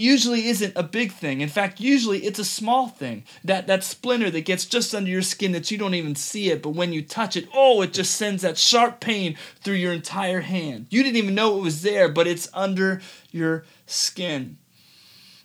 usually 0.00 0.46
isn't 0.46 0.72
a 0.76 0.82
big 0.82 1.12
thing. 1.12 1.40
In 1.40 1.48
fact, 1.48 1.80
usually 1.80 2.24
it's 2.24 2.38
a 2.38 2.44
small 2.44 2.88
thing. 2.88 3.24
That 3.44 3.66
that 3.66 3.84
splinter 3.84 4.30
that 4.30 4.44
gets 4.44 4.64
just 4.64 4.94
under 4.94 5.10
your 5.10 5.22
skin 5.22 5.52
that 5.52 5.70
you 5.70 5.78
don't 5.78 5.94
even 5.94 6.14
see 6.14 6.50
it, 6.50 6.62
but 6.62 6.70
when 6.70 6.92
you 6.92 7.02
touch 7.02 7.36
it, 7.36 7.48
oh, 7.54 7.82
it 7.82 7.92
just 7.92 8.14
sends 8.14 8.42
that 8.42 8.58
sharp 8.58 9.00
pain 9.00 9.36
through 9.62 9.74
your 9.74 9.92
entire 9.92 10.40
hand. 10.40 10.86
You 10.90 11.02
didn't 11.02 11.16
even 11.16 11.34
know 11.34 11.58
it 11.58 11.62
was 11.62 11.82
there, 11.82 12.08
but 12.08 12.26
it's 12.26 12.48
under 12.52 13.00
your 13.30 13.64
skin. 13.86 14.58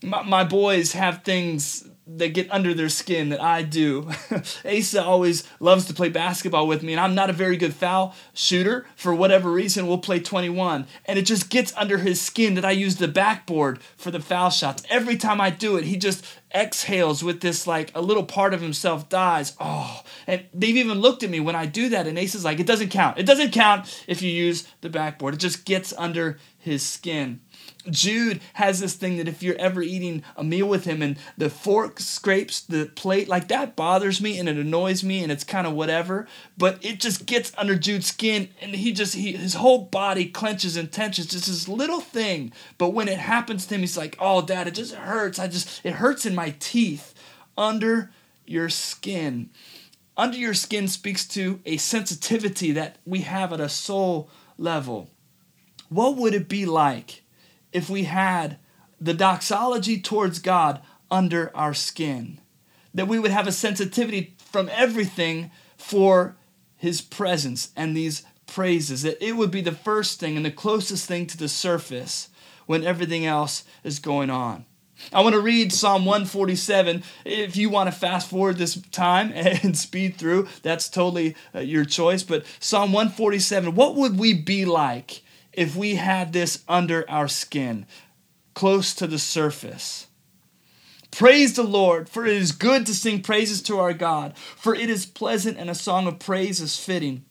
My, 0.03 0.23
my 0.23 0.43
boys 0.43 0.93
have 0.93 1.23
things 1.23 1.87
that 2.07 2.33
get 2.33 2.51
under 2.51 2.73
their 2.73 2.89
skin 2.89 3.29
that 3.29 3.41
I 3.41 3.63
do. 3.63 4.09
Asa 4.65 5.03
always 5.03 5.43
loves 5.59 5.85
to 5.85 5.93
play 5.93 6.09
basketball 6.09 6.67
with 6.67 6.83
me, 6.83 6.93
and 6.93 6.99
I'm 6.99 7.15
not 7.15 7.29
a 7.29 7.33
very 7.33 7.57
good 7.57 7.73
foul 7.73 8.15
shooter. 8.33 8.85
For 8.95 9.13
whatever 9.13 9.51
reason, 9.51 9.87
we'll 9.87 9.97
play 9.97 10.19
21. 10.19 10.85
And 11.05 11.19
it 11.19 11.23
just 11.23 11.49
gets 11.49 11.75
under 11.75 11.97
his 11.97 12.21
skin 12.21 12.53
that 12.55 12.65
I 12.65 12.71
use 12.71 12.97
the 12.97 13.07
backboard 13.07 13.81
for 13.97 14.11
the 14.11 14.19
foul 14.19 14.51
shots. 14.51 14.83
Every 14.89 15.17
time 15.17 15.41
I 15.41 15.49
do 15.49 15.77
it, 15.77 15.85
he 15.85 15.97
just 15.97 16.23
exhales 16.53 17.23
with 17.23 17.41
this, 17.41 17.67
like 17.67 17.91
a 17.95 18.01
little 18.01 18.23
part 18.23 18.53
of 18.53 18.61
himself 18.61 19.09
dies. 19.09 19.55
Oh, 19.59 20.01
and 20.27 20.45
they've 20.53 20.77
even 20.77 20.99
looked 20.99 21.23
at 21.23 21.29
me 21.29 21.39
when 21.39 21.55
I 21.55 21.65
do 21.65 21.89
that, 21.89 22.07
and 22.07 22.17
Asa's 22.17 22.45
like, 22.45 22.59
it 22.59 22.67
doesn't 22.67 22.89
count. 22.89 23.17
It 23.17 23.25
doesn't 23.25 23.51
count 23.51 24.03
if 24.07 24.21
you 24.21 24.31
use 24.31 24.67
the 24.81 24.89
backboard, 24.89 25.33
it 25.33 25.39
just 25.39 25.65
gets 25.65 25.93
under 25.97 26.37
his 26.57 26.83
skin. 26.83 27.41
Jude 27.89 28.41
has 28.53 28.79
this 28.79 28.93
thing 28.93 29.17
that 29.17 29.27
if 29.27 29.43
you're 29.43 29.57
ever 29.57 29.81
eating 29.81 30.23
a 30.35 30.43
meal 30.43 30.67
with 30.67 30.85
him 30.85 31.01
and 31.01 31.17
the 31.37 31.49
fork 31.49 31.99
scrapes 31.99 32.61
the 32.61 32.85
plate, 32.85 33.27
like 33.27 33.47
that 33.47 33.75
bothers 33.75 34.21
me 34.21 34.39
and 34.39 34.49
it 34.49 34.57
annoys 34.57 35.03
me 35.03 35.21
and 35.23 35.31
it's 35.31 35.43
kind 35.43 35.67
of 35.67 35.73
whatever, 35.73 36.27
but 36.57 36.83
it 36.83 36.99
just 36.99 37.25
gets 37.25 37.51
under 37.57 37.75
Jude's 37.75 38.07
skin 38.07 38.49
and 38.61 38.75
he 38.75 38.91
just, 38.91 39.15
he, 39.15 39.33
his 39.33 39.55
whole 39.55 39.85
body 39.85 40.25
clenches 40.25 40.75
and 40.75 40.91
tensions. 40.91 41.27
Just 41.27 41.47
this 41.47 41.67
little 41.67 42.01
thing. 42.01 42.51
But 42.77 42.89
when 42.89 43.07
it 43.07 43.19
happens 43.19 43.65
to 43.65 43.75
him, 43.75 43.81
he's 43.81 43.97
like, 43.97 44.15
oh, 44.19 44.41
dad, 44.41 44.67
it 44.67 44.75
just 44.75 44.95
hurts. 44.95 45.39
I 45.39 45.47
just, 45.47 45.85
it 45.85 45.93
hurts 45.93 46.25
in 46.25 46.35
my 46.35 46.55
teeth 46.59 47.13
under 47.57 48.11
your 48.45 48.69
skin. 48.69 49.49
Under 50.17 50.37
your 50.37 50.53
skin 50.53 50.87
speaks 50.87 51.27
to 51.29 51.59
a 51.65 51.77
sensitivity 51.77 52.71
that 52.71 52.97
we 53.05 53.21
have 53.21 53.51
at 53.51 53.59
a 53.59 53.69
soul 53.69 54.29
level. 54.57 55.09
What 55.89 56.15
would 56.15 56.33
it 56.33 56.47
be 56.47 56.65
like? 56.65 57.21
If 57.75 57.89
we 57.89 58.05
had 58.05 58.57
the 59.01 59.13
doxology 59.13 59.99
towards 59.99 60.39
God 60.39 60.81
under 61.11 61.51
our 61.53 61.73
skin. 61.73 62.39
That 62.93 63.09
we 63.09 63.19
would 63.19 63.31
have 63.31 63.47
a 63.47 63.51
sensitivity 63.51 64.33
from 64.37 64.69
everything 64.71 65.51
for 65.75 66.37
His 66.77 67.01
presence 67.01 67.71
and 67.75 67.95
these 67.95 68.23
praises. 68.47 69.01
That 69.01 69.21
it 69.21 69.33
would 69.33 69.51
be 69.51 69.59
the 69.59 69.73
first 69.73 70.21
thing 70.21 70.37
and 70.37 70.45
the 70.45 70.51
closest 70.51 71.05
thing 71.05 71.27
to 71.27 71.37
the 71.37 71.49
surface 71.49 72.29
when 72.65 72.85
everything 72.85 73.25
else 73.25 73.65
is 73.83 73.99
going 73.99 74.29
on. 74.29 74.65
I 75.11 75.21
want 75.21 75.35
to 75.35 75.41
read 75.41 75.73
Psalm 75.73 76.05
147. 76.05 77.03
If 77.25 77.57
you 77.57 77.69
want 77.69 77.91
to 77.91 77.99
fast 77.99 78.29
forward 78.29 78.57
this 78.57 78.81
time 78.91 79.31
and 79.35 79.77
speed 79.77 80.15
through, 80.15 80.47
that's 80.61 80.87
totally 80.87 81.35
uh, 81.53 81.59
your 81.59 81.83
choice. 81.83 82.23
But 82.23 82.45
Psalm 82.61 82.93
147, 82.93 83.75
what 83.75 83.95
would 83.95 84.17
we 84.17 84.33
be 84.33 84.63
like 84.63 85.21
if 85.57 85.75
we 85.75 85.95
had 85.95 86.33
this 86.33 86.63
under 86.67 87.09
our 87.09 87.27
skin, 87.27 87.85
close 88.53 88.93
to 88.95 89.07
the 89.07 89.19
surface. 89.19 90.07
Praise 91.11 91.55
the 91.55 91.63
Lord, 91.63 92.09
for 92.09 92.25
it 92.25 92.35
is 92.35 92.51
good 92.51 92.85
to 92.87 92.93
sing 92.93 93.21
praises 93.21 93.61
to 93.63 93.79
our 93.79 93.93
God, 93.93 94.37
for 94.37 94.75
it 94.75 94.89
is 94.89 95.05
pleasant 95.05 95.57
and 95.57 95.69
a 95.69 95.75
song 95.75 96.07
of 96.07 96.19
praise 96.19 96.59
is 96.59 96.77
fitting. 96.77 97.23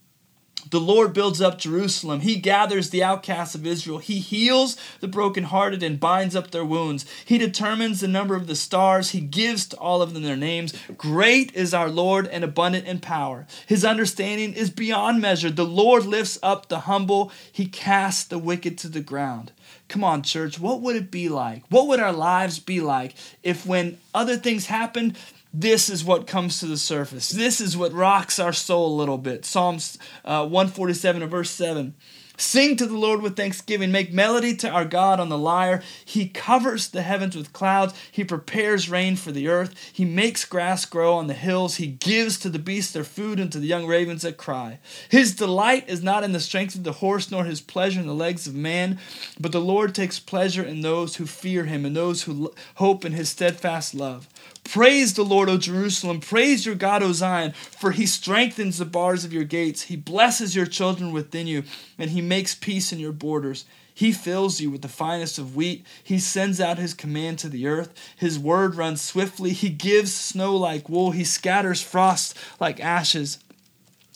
The 0.71 0.81
Lord 0.81 1.13
builds 1.13 1.41
up 1.41 1.59
Jerusalem. 1.59 2.21
He 2.21 2.37
gathers 2.37 2.91
the 2.91 3.05
outcasts 3.05 3.55
of 3.55 3.67
Israel. 3.67 3.99
He 3.99 4.19
heals 4.19 4.77
the 5.01 5.07
brokenhearted 5.07 5.83
and 5.83 6.01
binds 6.01 6.35
up 6.35 6.51
their 6.51 6.65
wounds. 6.65 7.05
He 7.25 7.39
determines 7.39 8.01
the 8.01 8.09
number 8.09 8.35
of 8.35 8.47
the 8.47 8.57
stars. 8.57 9.11
He 9.11 9.21
gives 9.21 9.67
to 9.67 9.77
all 9.77 10.03
of 10.03 10.15
them 10.15 10.23
their 10.23 10.37
names. 10.37 10.73
Great 10.97 11.55
is 11.55 11.75
our 11.75 11.89
Lord 11.89 12.27
and 12.27 12.43
abundant 12.43 12.87
in 12.87 12.99
power. 12.99 13.47
His 13.67 13.85
understanding 13.85 14.55
is 14.55 14.71
beyond 14.71 15.21
measure. 15.21 15.51
The 15.51 15.65
Lord 15.65 16.07
lifts 16.07 16.39
up 16.43 16.69
the 16.69 16.81
humble. 16.81 17.31
He 17.53 17.67
casts 17.67 18.25
the 18.25 18.39
wicked 18.39 18.79
to 18.79 18.89
the 18.89 19.01
ground. 19.01 19.53
Come 19.89 20.03
on, 20.03 20.23
church, 20.23 20.59
what 20.59 20.81
would 20.81 20.97
it 20.97 21.11
be 21.11 21.29
like? 21.29 21.63
What 21.69 21.87
would 21.89 22.01
our 22.01 22.13
lives 22.13 22.59
be 22.59 22.81
like 22.81 23.15
if, 23.43 23.67
when 23.67 23.99
other 24.15 24.37
things 24.37 24.67
happened, 24.67 25.17
this 25.57 25.89
is 25.89 26.05
what 26.05 26.27
comes 26.27 26.59
to 26.59 26.67
the 26.67 26.77
surface. 26.77 27.29
This 27.29 27.61
is 27.61 27.77
what 27.77 27.93
rocks 27.93 28.41
our 28.41 28.53
soul 28.53 28.93
a 28.93 28.99
little 28.99 29.19
bit. 29.19 29.45
Psalms 29.45 29.99
uh, 30.25 30.45
147 30.47 31.27
verse 31.29 31.51
7. 31.51 31.95
Sing 32.37 32.77
to 32.77 32.87
the 32.87 32.97
Lord 32.97 33.23
with 33.23 33.37
thanksgiving. 33.37 33.93
Make 33.93 34.13
melody 34.13 34.57
to 34.57 34.69
our 34.69 34.85
God 34.85 35.21
on 35.21 35.29
the 35.29 35.39
lyre. 35.39 35.83
He 36.05 36.27
covers 36.27 36.89
the 36.89 37.03
heavens 37.03 37.37
with 37.37 37.53
clouds. 37.53 37.95
He 38.11 38.25
prepares 38.25 38.91
rain 38.91 39.15
for 39.15 39.31
the 39.31 39.47
earth. 39.47 39.75
He 39.93 40.05
makes 40.05 40.45
grass 40.45 40.85
grow 40.85 41.15
on 41.15 41.29
the 41.29 41.35
hills. 41.35 41.77
He 41.77 41.87
gives 41.87 42.37
to 42.41 42.51
the 42.51 42.59
beasts 42.59 42.93
their 42.93 43.05
food 43.05 43.39
and 43.39 43.53
to 43.53 43.61
the 43.61 43.69
young 43.69 43.87
ravens 43.87 44.23
that 44.23 44.37
cry. 44.37 44.81
His 45.09 45.37
delight 45.37 45.89
is 45.89 46.03
not 46.03 46.25
in 46.25 46.33
the 46.33 46.41
strength 46.41 46.75
of 46.75 46.83
the 46.83 46.95
horse, 46.95 47.31
nor 47.31 47.45
his 47.45 47.61
pleasure 47.61 48.01
in 48.01 48.09
the 48.09 48.15
legs 48.15 48.49
of 48.49 48.55
man, 48.55 48.99
but 49.39 49.53
the 49.53 49.61
Lord 49.61 49.95
takes 49.95 50.19
pleasure 50.19 50.65
in 50.65 50.81
those 50.81 51.17
who 51.17 51.27
fear 51.27 51.67
him 51.67 51.85
and 51.85 51.95
those 51.95 52.25
who 52.25 52.53
hope 52.77 53.05
in 53.05 53.13
his 53.13 53.29
steadfast 53.29 53.95
love. 53.95 54.29
Praise 54.65 55.15
the 55.15 55.25
Lord, 55.25 55.49
O 55.49 55.59
Jerusalem. 55.59 56.21
Praise 56.21 56.67
your 56.67 56.75
God, 56.75 57.03
O 57.03 57.13
Zion, 57.13 57.53
for 57.53 57.93
he 57.93 58.07
strengthens 58.07 58.79
the 58.79 58.85
bars 58.85 59.25
of 59.25 59.33
your 59.33 59.45
gates. 59.45 59.83
He 59.83 59.97
blesses 59.97 60.57
your 60.57 60.67
children 60.67 61.13
within 61.13 61.47
you, 61.47 61.65
and 61.99 62.11
he 62.11 62.21
makes 62.21 62.55
peace 62.55 62.93
in 62.93 62.99
your 62.99 63.13
borders. 63.13 63.67
He 63.95 64.11
fills 64.11 64.61
you 64.61 64.71
with 64.71 64.83
the 64.83 64.89
finest 64.89 65.39
of 65.39 65.55
wheat. 65.55 65.87
He 66.03 66.19
sends 66.19 66.61
out 66.61 66.79
his 66.79 66.95
command 66.95 67.39
to 67.41 67.49
the 67.49 67.69
earth. 67.69 67.93
His 68.17 68.39
word 68.39 68.75
runs 68.75 69.01
swiftly. 69.01 69.53
He 69.53 69.69
gives 69.69 70.13
snow 70.13 70.57
like 70.57 70.89
wool. 70.89 71.13
He 71.13 71.23
scatters 71.23 71.81
frost 71.81 72.37
like 72.59 72.81
ashes. 72.81 73.39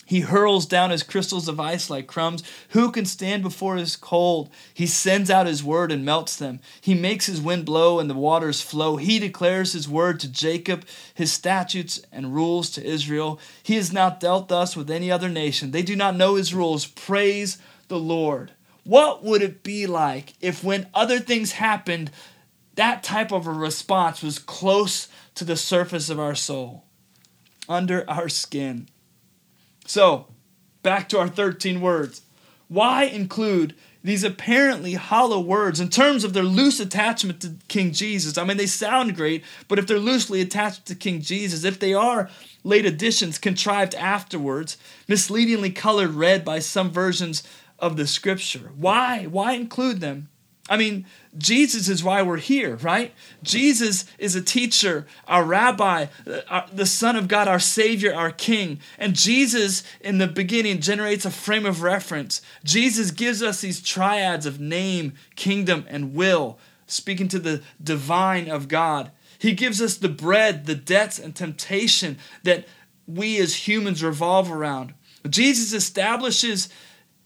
He 0.09 0.21
hurls 0.21 0.65
down 0.65 0.89
his 0.89 1.03
crystals 1.03 1.47
of 1.47 1.59
ice 1.59 1.87
like 1.87 2.07
crumbs. 2.07 2.41
Who 2.69 2.89
can 2.91 3.05
stand 3.05 3.43
before 3.43 3.75
his 3.75 3.95
cold? 3.95 4.49
He 4.73 4.87
sends 4.87 5.29
out 5.29 5.45
his 5.45 5.63
word 5.63 5.91
and 5.91 6.03
melts 6.03 6.35
them. 6.35 6.61
He 6.81 6.95
makes 6.95 7.27
his 7.27 7.39
wind 7.39 7.65
blow 7.65 7.99
and 7.99 8.09
the 8.09 8.15
waters 8.15 8.59
flow. 8.59 8.97
He 8.97 9.19
declares 9.19 9.73
his 9.73 9.87
word 9.87 10.19
to 10.21 10.27
Jacob, 10.27 10.83
his 11.13 11.31
statutes 11.31 12.01
and 12.11 12.33
rules 12.33 12.71
to 12.71 12.83
Israel. 12.83 13.39
He 13.61 13.75
has 13.75 13.93
not 13.93 14.19
dealt 14.19 14.47
thus 14.47 14.75
with 14.75 14.89
any 14.89 15.11
other 15.11 15.29
nation. 15.29 15.69
They 15.69 15.83
do 15.83 15.95
not 15.95 16.15
know 16.15 16.33
his 16.33 16.55
rules. 16.55 16.87
Praise 16.87 17.59
the 17.87 17.99
Lord. 17.99 18.53
What 18.85 19.23
would 19.23 19.43
it 19.43 19.61
be 19.61 19.85
like 19.85 20.33
if, 20.41 20.63
when 20.63 20.87
other 20.95 21.19
things 21.19 21.51
happened, 21.51 22.09
that 22.73 23.03
type 23.03 23.31
of 23.31 23.45
a 23.45 23.51
response 23.51 24.23
was 24.23 24.39
close 24.39 25.07
to 25.35 25.45
the 25.45 25.55
surface 25.55 26.09
of 26.09 26.19
our 26.19 26.33
soul, 26.33 26.85
under 27.67 28.09
our 28.09 28.27
skin? 28.27 28.87
So, 29.89 30.27
back 30.83 31.09
to 31.09 31.17
our 31.17 31.27
13 31.27 31.81
words. 31.81 32.21
Why 32.67 33.05
include 33.05 33.73
these 34.03 34.23
apparently 34.23 34.93
hollow 34.93 35.39
words 35.39 35.79
in 35.79 35.89
terms 35.89 36.23
of 36.23 36.33
their 36.33 36.43
loose 36.43 36.79
attachment 36.79 37.41
to 37.41 37.55
King 37.69 37.91
Jesus? 37.91 38.37
I 38.37 38.43
mean, 38.43 38.57
they 38.57 38.67
sound 38.67 39.15
great, 39.15 39.43
but 39.67 39.79
if 39.79 39.87
they're 39.87 39.97
loosely 39.97 40.41
attached 40.41 40.85
to 40.85 40.93
King 40.93 41.21
Jesus, 41.21 41.63
if 41.63 41.79
they 41.79 41.95
are 41.95 42.29
late 42.63 42.85
additions 42.85 43.39
contrived 43.39 43.95
afterwards, 43.95 44.77
misleadingly 45.07 45.71
colored 45.71 46.11
red 46.11 46.45
by 46.45 46.59
some 46.59 46.91
versions 46.91 47.41
of 47.79 47.97
the 47.97 48.05
scripture, 48.05 48.69
why? 48.77 49.23
Why 49.23 49.53
include 49.53 50.01
them? 50.01 50.29
I 50.69 50.77
mean, 50.77 51.05
Jesus 51.37 51.89
is 51.89 52.03
why 52.03 52.21
we're 52.21 52.37
here, 52.37 52.75
right? 52.77 53.13
Jesus 53.41 54.05
is 54.19 54.35
a 54.35 54.41
teacher, 54.41 55.07
our 55.27 55.43
rabbi, 55.43 56.05
uh, 56.47 56.61
the 56.71 56.85
Son 56.85 57.15
of 57.15 57.27
God, 57.27 57.47
our 57.47 57.59
Savior, 57.59 58.13
our 58.13 58.31
King. 58.31 58.79
And 58.99 59.15
Jesus, 59.15 59.83
in 59.99 60.19
the 60.19 60.27
beginning, 60.27 60.79
generates 60.79 61.25
a 61.25 61.31
frame 61.31 61.65
of 61.65 61.81
reference. 61.81 62.41
Jesus 62.63 63.09
gives 63.09 63.41
us 63.41 63.61
these 63.61 63.81
triads 63.81 64.45
of 64.45 64.59
name, 64.59 65.13
kingdom, 65.35 65.85
and 65.89 66.13
will, 66.13 66.59
speaking 66.85 67.27
to 67.29 67.39
the 67.39 67.63
divine 67.83 68.47
of 68.47 68.67
God. 68.67 69.11
He 69.39 69.53
gives 69.53 69.81
us 69.81 69.97
the 69.97 70.09
bread, 70.09 70.67
the 70.67 70.75
debts, 70.75 71.17
and 71.17 71.35
temptation 71.35 72.19
that 72.43 72.67
we 73.07 73.39
as 73.39 73.67
humans 73.67 74.03
revolve 74.03 74.51
around. 74.51 74.93
Jesus 75.27 75.73
establishes 75.73 76.69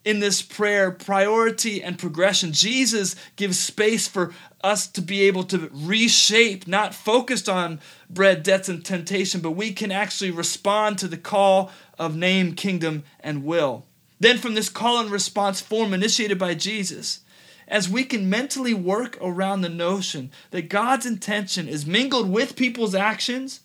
in 0.06 0.20
this 0.20 0.42
prayer 0.42 0.92
priority 0.92 1.82
and 1.82 1.98
progression. 1.98 2.52
Jesus 2.52 3.16
gives 3.36 3.60
space 3.60 4.08
for 4.08 4.34
us 4.64 4.88
to 4.88 5.02
be 5.02 5.22
able 5.22 5.44
to 5.46 5.70
reshape, 5.74 6.68
not 6.68 6.96
focused 6.96 7.50
on 7.50 7.80
bread, 8.10 8.44
debts, 8.44 8.70
and 8.70 8.84
temptation, 8.84 9.42
but 9.42 9.52
we 9.52 9.72
can 9.72 9.92
actually 9.92 10.32
respond 10.32 10.98
to 10.98 11.08
the 11.08 11.18
call 11.18 11.72
of 12.00 12.16
name, 12.16 12.54
kingdom, 12.56 13.04
and 13.20 13.44
will. 13.44 13.86
Then, 14.20 14.38
from 14.38 14.54
this 14.54 14.70
call 14.70 15.00
and 15.00 15.12
response 15.12 15.60
form 15.60 15.94
initiated 15.94 16.40
by 16.40 16.54
Jesus, 16.54 17.20
as 17.68 17.90
we 17.90 18.04
can 18.04 18.30
mentally 18.30 18.74
work 18.74 19.18
around 19.22 19.62
the 19.62 19.70
notion 19.70 20.32
that 20.52 20.70
God's 20.70 21.06
intention 21.06 21.68
is 21.68 21.86
mingled 21.86 22.30
with 22.30 22.56
people's 22.56 22.96
actions, 22.96 23.62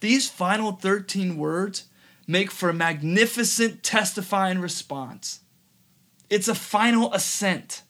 these 0.00 0.28
final 0.28 0.72
13 0.72 1.36
words 1.36 1.84
make 2.26 2.50
for 2.50 2.68
a 2.68 2.74
magnificent 2.74 3.82
testifying 3.82 4.58
response. 4.58 5.40
It's 6.28 6.48
a 6.48 6.54
final 6.54 7.12
ascent. 7.12 7.82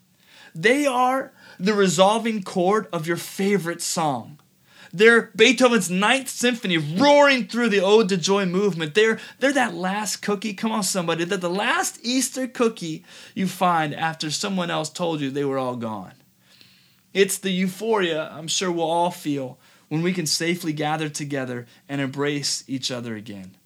They 0.54 0.86
are 0.86 1.32
the 1.58 1.74
resolving 1.74 2.42
chord 2.42 2.88
of 2.92 3.06
your 3.06 3.16
favorite 3.16 3.82
song. 3.82 4.38
They're 4.92 5.30
Beethoven's 5.36 5.90
Ninth 5.90 6.28
Symphony 6.28 6.78
roaring 6.78 7.48
through 7.48 7.68
the 7.68 7.80
Ode 7.80 8.08
to 8.08 8.16
Joy 8.16 8.46
movement. 8.46 8.94
They're, 8.94 9.18
they're 9.38 9.52
that 9.52 9.74
last 9.74 10.22
cookie, 10.22 10.54
come 10.54 10.72
on, 10.72 10.82
somebody, 10.82 11.24
that 11.24 11.40
the 11.40 11.50
last 11.50 11.98
Easter 12.02 12.46
cookie 12.46 13.04
you 13.34 13.46
find 13.46 13.94
after 13.94 14.30
someone 14.30 14.70
else 14.70 14.88
told 14.88 15.20
you 15.20 15.30
they 15.30 15.44
were 15.44 15.58
all 15.58 15.76
gone. 15.76 16.14
It's 17.12 17.38
the 17.38 17.50
euphoria 17.50 18.30
I'm 18.32 18.48
sure 18.48 18.70
we'll 18.70 18.84
all 18.90 19.10
feel 19.10 19.58
when 19.88 20.02
we 20.02 20.12
can 20.12 20.26
safely 20.26 20.72
gather 20.72 21.08
together 21.08 21.66
and 21.88 22.00
embrace 22.00 22.64
each 22.66 22.90
other 22.90 23.16
again. 23.16 23.56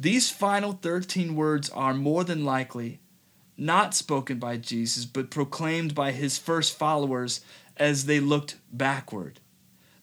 These 0.00 0.30
final 0.30 0.72
13 0.72 1.36
words 1.36 1.68
are 1.68 1.92
more 1.92 2.24
than 2.24 2.42
likely 2.42 3.00
not 3.58 3.94
spoken 3.94 4.38
by 4.38 4.56
Jesus, 4.56 5.04
but 5.04 5.30
proclaimed 5.30 5.94
by 5.94 6.12
his 6.12 6.38
first 6.38 6.78
followers 6.78 7.42
as 7.76 8.06
they 8.06 8.18
looked 8.18 8.56
backward. 8.72 9.40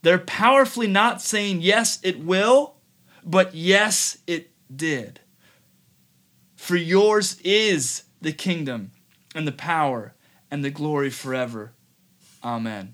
They're 0.03 0.19
powerfully 0.19 0.85
not 0.85 1.23
saying, 1.23 1.61
yes, 1.61 1.99
it 2.03 2.19
will, 2.23 2.75
but 3.23 3.55
yes, 3.55 4.19
it 4.27 4.51
did. 4.73 5.19
For 6.55 6.75
yours 6.75 7.41
is 7.43 8.03
the 8.21 8.33
kingdom 8.33 8.91
and 9.33 9.47
the 9.47 9.51
power 9.51 10.13
and 10.51 10.63
the 10.63 10.69
glory 10.69 11.09
forever. 11.09 11.73
Amen. 12.43 12.93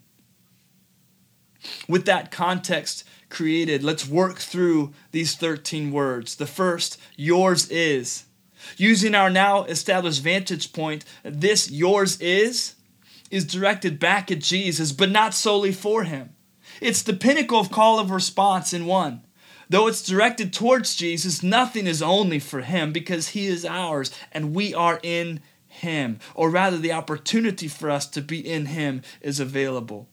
With 1.89 2.05
that 2.05 2.31
context 2.31 3.03
created, 3.33 3.83
let's 3.83 4.07
work 4.07 4.37
through 4.37 4.93
these 5.11 5.35
13 5.35 5.91
words. 5.91 6.35
The 6.35 6.45
first, 6.45 6.97
yours 7.17 7.69
is. 7.69 8.25
Using 8.77 9.13
our 9.13 9.29
now 9.29 9.65
established 9.65 10.23
vantage 10.23 10.71
point, 10.71 11.03
this 11.23 11.69
yours 11.69 12.21
is 12.21 12.75
is 13.29 13.45
directed 13.45 13.99
back 13.99 14.31
at 14.31 14.39
Jesus, 14.39 14.91
but 14.91 15.09
not 15.09 15.33
solely 15.33 15.71
for 15.71 16.03
him. 16.03 16.35
It's 16.79 17.01
the 17.01 17.13
pinnacle 17.13 17.59
of 17.59 17.71
call 17.71 17.99
of 17.99 18.11
response 18.11 18.73
in 18.73 18.85
one. 18.85 19.23
Though 19.69 19.87
it's 19.87 20.05
directed 20.05 20.53
towards 20.53 20.95
Jesus, 20.95 21.41
nothing 21.41 21.87
is 21.87 22.01
only 22.01 22.37
for 22.37 22.61
him 22.61 22.93
because 22.93 23.29
he 23.29 23.47
is 23.47 23.65
ours 23.65 24.11
and 24.31 24.53
we 24.53 24.73
are 24.75 24.99
in 25.01 25.41
him. 25.65 26.19
Or 26.35 26.51
rather, 26.51 26.77
the 26.77 26.91
opportunity 26.91 27.67
for 27.67 27.89
us 27.89 28.05
to 28.09 28.21
be 28.21 28.39
in 28.39 28.67
him 28.67 29.01
is 29.19 29.39
available. 29.39 30.07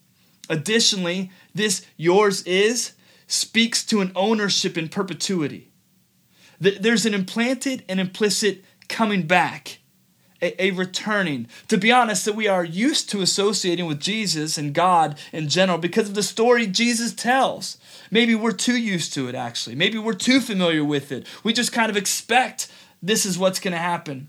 Additionally, 0.48 1.30
this 1.54 1.84
yours 1.98 2.42
is 2.44 2.92
speaks 3.30 3.84
to 3.84 4.00
an 4.00 4.12
ownership 4.16 4.76
in 4.76 4.88
perpetuity. 4.88 5.70
There's 6.58 7.06
an 7.06 7.14
implanted 7.14 7.84
and 7.88 7.98
implicit 8.00 8.64
coming 8.88 9.22
back, 9.22 9.78
a, 10.42 10.62
a, 10.62 10.70
returning. 10.72 11.46
To 11.68 11.78
be 11.78 11.90
honest, 11.90 12.24
that 12.26 12.34
we 12.34 12.48
are 12.48 12.64
used 12.64 13.08
to 13.10 13.22
associating 13.22 13.86
with 13.86 14.00
Jesus 14.00 14.58
and 14.58 14.74
God 14.74 15.18
in 15.32 15.48
general 15.48 15.78
because 15.78 16.08
of 16.08 16.14
the 16.14 16.22
story 16.22 16.66
Jesus 16.66 17.14
tells. 17.14 17.78
Maybe 18.10 18.34
we're 18.34 18.52
too 18.52 18.76
used 18.76 19.14
to 19.14 19.28
it, 19.28 19.34
actually. 19.34 19.76
Maybe 19.76 19.96
we're 19.96 20.12
too 20.12 20.40
familiar 20.40 20.84
with 20.84 21.12
it. 21.12 21.26
We 21.42 21.52
just 21.52 21.72
kind 21.72 21.88
of 21.88 21.96
expect 21.96 22.70
this 23.02 23.24
is 23.24 23.38
what's 23.38 23.60
going 23.60 23.72
to 23.72 23.78
happen. 23.78 24.28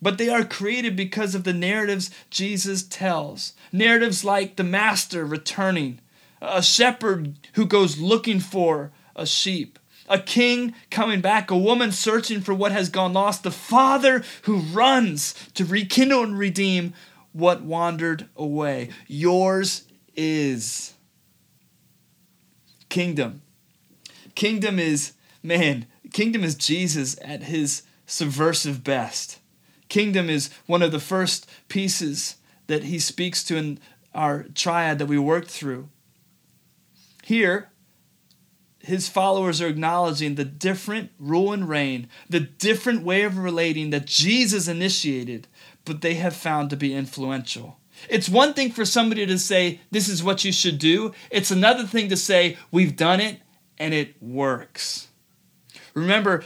But 0.00 0.18
they 0.18 0.28
are 0.28 0.44
created 0.44 0.94
because 0.94 1.34
of 1.34 1.42
the 1.42 1.52
narratives 1.52 2.10
Jesus 2.30 2.84
tells. 2.84 3.54
Narratives 3.72 4.22
like 4.22 4.54
the 4.54 4.64
master 4.64 5.24
returning, 5.24 6.00
a 6.40 6.62
shepherd 6.62 7.34
who 7.54 7.66
goes 7.66 7.98
looking 7.98 8.40
for 8.40 8.92
a 9.16 9.26
sheep, 9.26 9.78
a 10.08 10.18
king 10.18 10.74
coming 10.90 11.20
back, 11.20 11.50
a 11.50 11.58
woman 11.58 11.92
searching 11.92 12.40
for 12.40 12.54
what 12.54 12.72
has 12.72 12.88
gone 12.88 13.12
lost, 13.12 13.42
the 13.42 13.50
father 13.50 14.22
who 14.42 14.58
runs 14.58 15.34
to 15.54 15.64
rekindle 15.64 16.22
and 16.22 16.38
redeem 16.38 16.94
what 17.32 17.62
wandered 17.62 18.28
away. 18.36 18.90
Yours 19.06 19.84
is 20.16 20.94
kingdom. 22.88 23.42
Kingdom 24.34 24.78
is, 24.78 25.12
man, 25.42 25.86
kingdom 26.12 26.44
is 26.44 26.54
Jesus 26.54 27.16
at 27.22 27.44
his 27.44 27.82
subversive 28.06 28.82
best. 28.82 29.38
Kingdom 29.88 30.30
is 30.30 30.50
one 30.66 30.82
of 30.82 30.92
the 30.92 31.00
first 31.00 31.48
pieces 31.68 32.36
that 32.66 32.84
he 32.84 32.98
speaks 32.98 33.42
to 33.44 33.56
in 33.56 33.78
our 34.14 34.44
triad 34.54 34.98
that 34.98 35.06
we 35.06 35.18
worked 35.18 35.50
through. 35.50 35.88
Here, 37.28 37.68
his 38.78 39.06
followers 39.06 39.60
are 39.60 39.66
acknowledging 39.66 40.36
the 40.36 40.46
different 40.46 41.10
rule 41.18 41.52
and 41.52 41.68
reign, 41.68 42.08
the 42.26 42.40
different 42.40 43.02
way 43.02 43.20
of 43.20 43.36
relating 43.36 43.90
that 43.90 44.06
Jesus 44.06 44.66
initiated, 44.66 45.46
but 45.84 46.00
they 46.00 46.14
have 46.14 46.34
found 46.34 46.70
to 46.70 46.76
be 46.76 46.94
influential. 46.94 47.80
It's 48.08 48.30
one 48.30 48.54
thing 48.54 48.72
for 48.72 48.86
somebody 48.86 49.26
to 49.26 49.38
say, 49.38 49.82
This 49.90 50.08
is 50.08 50.22
what 50.22 50.42
you 50.42 50.52
should 50.52 50.78
do. 50.78 51.12
It's 51.30 51.50
another 51.50 51.84
thing 51.84 52.08
to 52.08 52.16
say, 52.16 52.56
We've 52.70 52.96
done 52.96 53.20
it 53.20 53.42
and 53.76 53.92
it 53.92 54.14
works. 54.22 55.08
Remember, 55.92 56.44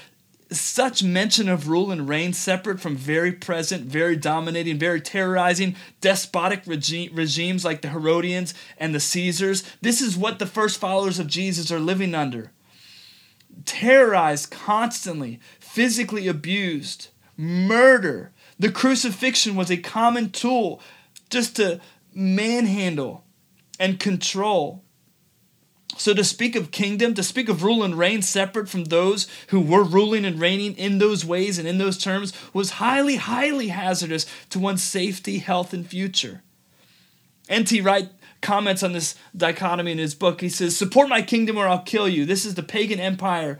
such 0.60 1.02
mention 1.02 1.48
of 1.48 1.68
rule 1.68 1.90
and 1.90 2.08
reign 2.08 2.32
separate 2.32 2.80
from 2.80 2.96
very 2.96 3.32
present, 3.32 3.84
very 3.84 4.16
dominating, 4.16 4.78
very 4.78 5.00
terrorizing, 5.00 5.76
despotic 6.00 6.62
regi- 6.66 7.10
regimes 7.10 7.64
like 7.64 7.82
the 7.82 7.88
Herodians 7.88 8.54
and 8.78 8.94
the 8.94 9.00
Caesars. 9.00 9.62
This 9.80 10.00
is 10.00 10.16
what 10.16 10.38
the 10.38 10.46
first 10.46 10.78
followers 10.78 11.18
of 11.18 11.26
Jesus 11.26 11.70
are 11.70 11.80
living 11.80 12.14
under. 12.14 12.52
Terrorized 13.64 14.50
constantly, 14.50 15.40
physically 15.60 16.28
abused, 16.28 17.08
murder. 17.36 18.32
The 18.58 18.70
crucifixion 18.70 19.56
was 19.56 19.70
a 19.70 19.76
common 19.76 20.30
tool 20.30 20.80
just 21.30 21.56
to 21.56 21.80
manhandle 22.14 23.24
and 23.78 23.98
control. 23.98 24.81
So, 25.96 26.14
to 26.14 26.24
speak 26.24 26.56
of 26.56 26.70
kingdom, 26.70 27.14
to 27.14 27.22
speak 27.22 27.48
of 27.48 27.62
rule 27.62 27.82
and 27.82 27.98
reign 27.98 28.22
separate 28.22 28.68
from 28.68 28.84
those 28.84 29.28
who 29.48 29.60
were 29.60 29.84
ruling 29.84 30.24
and 30.24 30.40
reigning 30.40 30.74
in 30.76 30.98
those 30.98 31.24
ways 31.24 31.58
and 31.58 31.68
in 31.68 31.78
those 31.78 31.98
terms 31.98 32.32
was 32.52 32.72
highly, 32.72 33.16
highly 33.16 33.68
hazardous 33.68 34.26
to 34.50 34.58
one's 34.58 34.82
safety, 34.82 35.38
health, 35.38 35.72
and 35.72 35.86
future. 35.86 36.42
N.T. 37.48 37.80
Wright 37.82 38.08
comments 38.40 38.82
on 38.82 38.92
this 38.92 39.14
dichotomy 39.36 39.92
in 39.92 39.98
his 39.98 40.14
book. 40.14 40.40
He 40.40 40.48
says, 40.48 40.76
Support 40.76 41.08
my 41.08 41.22
kingdom 41.22 41.56
or 41.56 41.68
I'll 41.68 41.82
kill 41.82 42.08
you. 42.08 42.26
This 42.26 42.44
is 42.44 42.54
the 42.54 42.62
pagan 42.62 43.00
empire, 43.00 43.58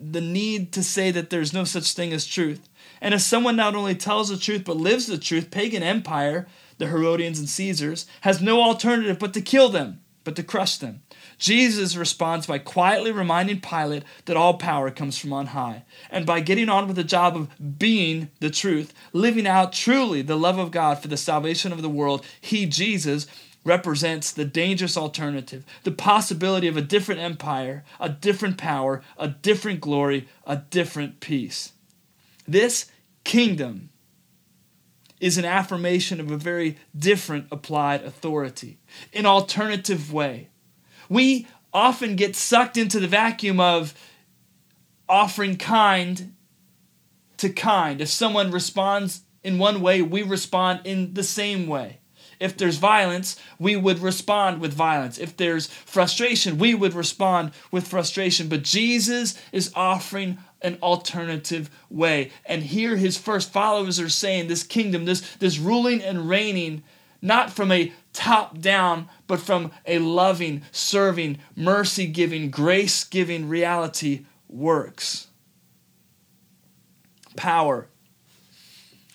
the 0.00 0.20
need 0.20 0.72
to 0.72 0.82
say 0.82 1.10
that 1.10 1.30
there's 1.30 1.52
no 1.52 1.64
such 1.64 1.92
thing 1.92 2.12
as 2.12 2.26
truth. 2.26 2.68
And 3.00 3.14
if 3.14 3.20
someone 3.20 3.56
not 3.56 3.74
only 3.74 3.94
tells 3.94 4.28
the 4.28 4.36
truth 4.36 4.64
but 4.64 4.76
lives 4.76 5.06
the 5.06 5.18
truth, 5.18 5.50
pagan 5.50 5.82
empire, 5.82 6.46
the 6.78 6.86
Herodians 6.86 7.38
and 7.38 7.48
Caesars, 7.48 8.06
has 8.22 8.40
no 8.40 8.62
alternative 8.62 9.18
but 9.18 9.34
to 9.34 9.40
kill 9.40 9.68
them, 9.68 10.00
but 10.24 10.36
to 10.36 10.42
crush 10.42 10.76
them. 10.78 11.02
Jesus 11.38 11.96
responds 11.96 12.46
by 12.46 12.58
quietly 12.58 13.12
reminding 13.12 13.60
Pilate 13.60 14.04
that 14.26 14.36
all 14.36 14.54
power 14.54 14.90
comes 14.90 15.18
from 15.18 15.32
on 15.32 15.46
high, 15.46 15.84
and 16.10 16.24
by 16.24 16.40
getting 16.40 16.68
on 16.68 16.86
with 16.86 16.96
the 16.96 17.04
job 17.04 17.36
of 17.36 17.78
being 17.78 18.30
the 18.40 18.50
truth, 18.50 18.92
living 19.12 19.46
out 19.46 19.72
truly 19.72 20.22
the 20.22 20.38
love 20.38 20.58
of 20.58 20.70
God 20.70 20.98
for 20.98 21.08
the 21.08 21.16
salvation 21.16 21.72
of 21.72 21.82
the 21.82 21.88
world, 21.88 22.24
he, 22.40 22.66
Jesus, 22.66 23.26
represents 23.64 24.32
the 24.32 24.44
dangerous 24.44 24.96
alternative, 24.96 25.64
the 25.84 25.92
possibility 25.92 26.66
of 26.66 26.76
a 26.76 26.82
different 26.82 27.20
empire, 27.20 27.84
a 28.00 28.08
different 28.08 28.58
power, 28.58 29.02
a 29.16 29.28
different 29.28 29.80
glory, 29.80 30.28
a 30.46 30.56
different 30.56 31.20
peace. 31.20 31.72
This 32.46 32.90
kingdom 33.24 33.90
is 35.22 35.38
an 35.38 35.46
affirmation 35.46 36.20
of 36.20 36.30
a 36.30 36.36
very 36.36 36.76
different 36.94 37.46
applied 37.50 38.04
authority, 38.04 38.78
an 39.14 39.24
alternative 39.24 40.12
way 40.12 40.48
we 41.12 41.46
often 41.74 42.16
get 42.16 42.34
sucked 42.34 42.78
into 42.78 42.98
the 42.98 43.06
vacuum 43.06 43.60
of 43.60 43.92
offering 45.08 45.56
kind 45.56 46.34
to 47.36 47.50
kind. 47.50 48.00
If 48.00 48.08
someone 48.08 48.50
responds 48.50 49.22
in 49.44 49.58
one 49.58 49.82
way, 49.82 50.00
we 50.00 50.22
respond 50.22 50.80
in 50.84 51.12
the 51.12 51.22
same 51.22 51.66
way. 51.66 51.98
If 52.40 52.56
there's 52.56 52.78
violence, 52.78 53.36
we 53.58 53.76
would 53.76 53.98
respond 53.98 54.60
with 54.60 54.72
violence. 54.72 55.18
If 55.18 55.36
there's 55.36 55.66
frustration, 55.66 56.56
we 56.56 56.74
would 56.74 56.94
respond 56.94 57.52
with 57.70 57.86
frustration. 57.86 58.48
But 58.48 58.62
Jesus 58.62 59.38
is 59.52 59.70
offering 59.76 60.38
an 60.62 60.78
alternative 60.82 61.70
way. 61.90 62.30
And 62.44 62.62
here 62.62 62.96
his 62.96 63.18
first 63.18 63.52
followers 63.52 64.00
are 64.00 64.08
saying 64.08 64.48
this 64.48 64.62
kingdom, 64.62 65.04
this, 65.04 65.20
this 65.36 65.58
ruling 65.58 66.02
and 66.02 66.28
reigning, 66.28 66.82
not 67.20 67.50
from 67.50 67.70
a 67.70 67.92
top 68.12 68.58
down, 68.58 69.08
but 69.26 69.40
from 69.40 69.70
a 69.86 69.98
loving, 69.98 70.62
serving, 70.70 71.38
mercy 71.56 72.06
giving, 72.06 72.50
grace 72.50 73.04
giving 73.04 73.48
reality 73.48 74.26
works. 74.48 75.28
Power. 77.36 77.88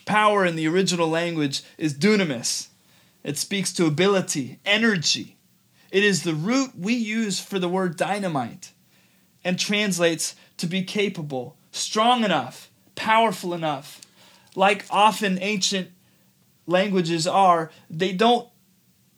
Power 0.05 0.45
in 0.45 0.55
the 0.55 0.67
original 0.67 1.07
language 1.07 1.63
is 1.77 1.93
dunamis. 1.93 2.69
It 3.23 3.37
speaks 3.37 3.73
to 3.73 3.85
ability, 3.85 4.59
energy. 4.65 5.37
It 5.91 6.03
is 6.03 6.23
the 6.23 6.33
root 6.33 6.71
we 6.77 6.93
use 6.93 7.39
for 7.39 7.59
the 7.59 7.69
word 7.69 7.97
dynamite 7.97 8.71
and 9.47 9.57
translates 9.57 10.35
to 10.57 10.67
be 10.67 10.83
capable, 10.83 11.55
strong 11.71 12.25
enough, 12.25 12.69
powerful 12.95 13.53
enough. 13.53 14.01
Like 14.55 14.83
often 14.91 15.39
ancient 15.41 15.87
languages 16.65 17.25
are, 17.25 17.71
they 17.89 18.11
don't 18.11 18.49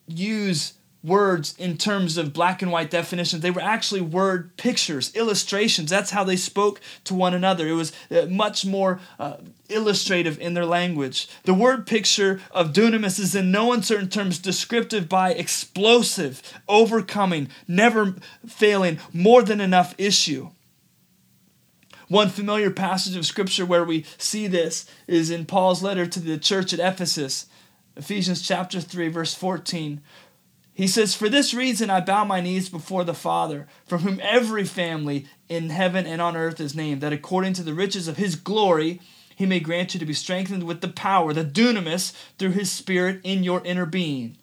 use 0.06 0.74
words 1.04 1.56
in 1.58 1.78
terms 1.78 2.18
of 2.18 2.34
black 2.34 2.62
and 2.62 2.72
white 2.72 2.92
definitions. 2.92 3.42
They 3.42 3.52
were 3.52 3.62
actually 3.62 4.02
word 4.02 4.58
pictures, 4.58 5.16
illustrations. 5.16 5.90
That's 5.90 6.12
how 6.12 6.24
they 6.24 6.36
spoke 6.36 6.82
to 7.06 7.14
one 7.14 7.34
another. 7.34 7.68
It 7.68 7.74
was 7.74 7.94
uh, 8.12 8.26
much 8.26 8.66
more 8.66 9.00
uh, 9.18 9.38
illustrative 9.70 10.38
in 10.40 10.56
their 10.56 10.66
language. 10.66 11.30
The 11.44 11.54
word 11.54 11.88
picture 11.88 12.42
of 12.52 12.74
dunamis 12.74 13.20
is 13.20 13.34
in 13.34 13.52
no 13.52 13.72
uncertain 13.72 14.10
terms 14.10 14.40
descriptive 14.40 15.08
by 15.08 15.32
explosive, 15.32 16.42
overcoming, 16.68 17.50
never 17.68 18.16
failing, 18.46 19.00
more 19.14 19.42
than 19.42 19.62
enough 19.62 19.96
issue. 19.98 20.50
One 22.10 22.30
familiar 22.30 22.72
passage 22.72 23.16
of 23.16 23.26
scripture 23.26 23.66
where 23.66 23.86
we 23.86 24.04
see 24.18 24.48
this 24.48 24.86
is 25.08 25.30
in 25.30 25.46
Paul's 25.46 25.84
letter 25.84 26.08
to 26.08 26.20
the 26.20 26.40
church 26.40 26.74
at 26.74 26.80
Ephesus, 26.80 27.46
Ephesians 27.96 28.42
chapter 28.42 28.82
3 28.82 29.10
verse 29.10 29.36
14. 29.36 30.02
He 30.80 30.88
says, 30.88 31.14
For 31.14 31.28
this 31.28 31.54
reason 31.54 31.90
I 31.90 32.00
bow 32.00 32.24
my 32.24 32.40
knees 32.40 32.70
before 32.70 33.04
the 33.04 33.14
Father, 33.14 33.68
from 33.86 34.00
whom 34.04 34.22
every 34.24 34.64
family 34.64 35.26
in 35.50 35.72
heaven 35.72 36.06
and 36.06 36.22
on 36.22 36.38
earth 36.38 36.62
is 36.62 36.74
named, 36.74 37.02
that 37.02 37.12
according 37.12 37.52
to 37.56 37.64
the 37.64 37.74
riches 37.74 38.08
of 38.08 38.16
his 38.16 38.38
glory 38.38 39.02
he 39.36 39.46
may 39.46 39.60
grant 39.60 39.94
you 39.94 40.00
to 40.00 40.06
be 40.06 40.14
strengthened 40.14 40.64
with 40.64 40.80
the 40.80 40.88
power, 40.88 41.34
the 41.34 41.44
dunamis, 41.44 42.14
through 42.38 42.52
his 42.52 42.72
Spirit 42.72 43.20
in 43.26 43.44
your 43.44 43.62
inner 43.66 43.86
being 43.86 44.38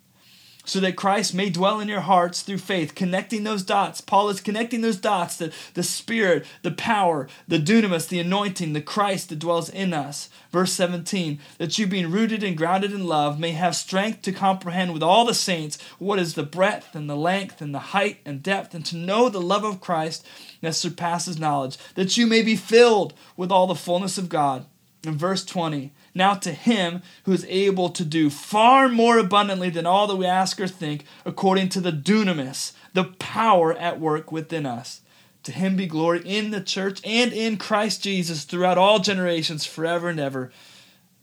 so 0.67 0.81
that 0.81 0.97
Christ 0.97 1.33
may 1.33 1.49
dwell 1.49 1.81
in 1.81 1.89
your 1.89 2.01
hearts 2.01 2.43
through 2.43 2.59
faith, 2.59 2.95
connecting 2.95 3.45
those 3.45 3.63
dots. 3.63 4.01
Paul 4.01 4.29
is 4.29 4.41
connecting 4.41 4.81
those 4.83 4.97
dots 4.97 5.37
the, 5.37 5.53
the 5.75 5.83
Spirit, 5.83 6.45
the 6.63 6.73
power, 6.73 7.29
the 7.47 7.59
dunamis, 7.59 8.09
the 8.09 8.19
anointing, 8.19 8.73
the 8.73 8.83
Christ 8.83 9.31
that 9.31 9.39
dwells 9.39 9.71
in 9.71 9.95
us. 9.95 10.29
Verse 10.51 10.73
17, 10.73 11.39
that 11.59 11.79
you 11.79 11.87
being 11.87 12.11
rooted 12.11 12.43
and 12.43 12.57
grounded 12.57 12.93
in 12.93 13.07
love 13.07 13.39
may 13.39 13.53
have 13.53 13.77
strength 13.77 14.23
to 14.23 14.33
comprehend 14.33 14.93
with 14.93 15.03
all 15.03 15.25
the 15.25 15.35
saints 15.35 15.79
what 15.99 16.19
is 16.19 16.35
the 16.35 16.43
breadth 16.43 16.95
and 16.95 17.09
the 17.09 17.17
length 17.17 17.63
and 17.63 17.73
the 17.73 17.79
height 17.79 18.19
and 18.27 18.43
depth, 18.43 18.75
and 18.75 18.85
to 18.87 18.97
know 18.97 19.29
the 19.29 19.41
love 19.41 19.65
of 19.65 19.81
Christ 19.81 20.27
that 20.63 20.75
surpasses 20.75 21.39
knowledge, 21.39 21.79
that 21.95 22.17
you 22.17 22.27
may 22.27 22.43
be 22.43 22.57
filled 22.57 23.15
with 23.37 23.53
all 23.53 23.69
the 23.69 23.75
fullness 23.77 24.19
of 24.19 24.29
God. 24.29 24.67
In 25.05 25.17
verse 25.17 25.45
20, 25.45 25.93
now 26.17 26.35
to 26.35 26.53
him 26.53 27.03
who 27.25 27.33
is 27.33 27.45
able 27.49 27.91
to 27.91 28.05
do 28.05 28.31
far 28.31 28.89
more 28.89 29.19
abundantly 29.19 29.71
than 29.71 29.87
all 29.87 30.07
that 30.07 30.17
we 30.17 30.27
ask 30.27 30.61
or 30.61 30.67
think, 30.67 31.05
according 31.25 31.69
to 31.69 31.81
the 31.81 31.93
dunamis, 31.93 32.73
the 32.95 33.05
power 33.05 33.75
at 33.75 34.01
work 34.01 34.33
within 34.33 34.67
us. 34.67 35.03
To 35.45 35.53
him 35.53 35.77
be 35.77 35.87
glory 35.87 36.23
in 36.25 36.51
the 36.51 36.61
church 36.61 37.01
and 37.05 37.33
in 37.33 37.57
Christ 37.57 38.03
Jesus 38.03 38.45
throughout 38.45 38.79
all 38.79 38.99
generations, 38.99 39.65
forever 39.65 40.09
and 40.09 40.19
ever. 40.19 40.51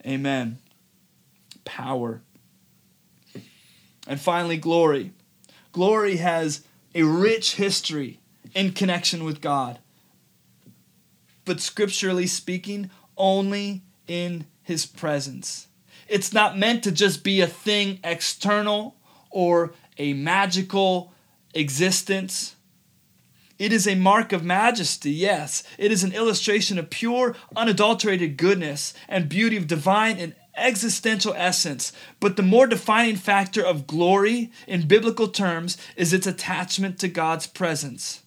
Amen. 0.06 0.58
Power. 1.64 2.22
And 4.06 4.20
finally, 4.20 4.56
glory. 4.56 5.12
Glory 5.72 6.16
has 6.16 6.62
a 6.94 7.02
rich 7.02 7.56
history 7.56 8.20
in 8.54 8.72
connection 8.72 9.24
with 9.24 9.40
God. 9.40 9.78
But 11.44 11.60
scripturally 11.60 12.26
speaking, 12.26 12.90
only 13.16 13.82
in 14.06 14.46
his 14.64 14.86
presence. 14.86 15.68
It's 16.08 16.32
not 16.32 16.58
meant 16.58 16.82
to 16.84 16.92
just 16.92 17.22
be 17.22 17.40
a 17.40 17.46
thing 17.46 18.00
external 18.02 18.96
or 19.30 19.72
a 19.96 20.12
magical 20.12 21.12
existence. 21.54 22.56
It 23.58 23.72
is 23.72 23.86
a 23.86 23.94
mark 23.94 24.32
of 24.32 24.44
majesty, 24.44 25.12
yes. 25.12 25.62
It 25.78 25.92
is 25.92 26.02
an 26.02 26.12
illustration 26.12 26.78
of 26.78 26.90
pure, 26.90 27.36
unadulterated 27.54 28.36
goodness 28.36 28.92
and 29.08 29.28
beauty 29.28 29.56
of 29.56 29.68
divine 29.68 30.18
and 30.18 30.34
existential 30.56 31.34
essence. 31.36 31.92
But 32.20 32.36
the 32.36 32.42
more 32.42 32.66
defining 32.66 33.16
factor 33.16 33.64
of 33.64 33.86
glory 33.86 34.50
in 34.66 34.88
biblical 34.88 35.28
terms 35.28 35.78
is 35.96 36.12
its 36.12 36.26
attachment 36.26 36.98
to 37.00 37.08
God's 37.08 37.46
presence. 37.46 38.22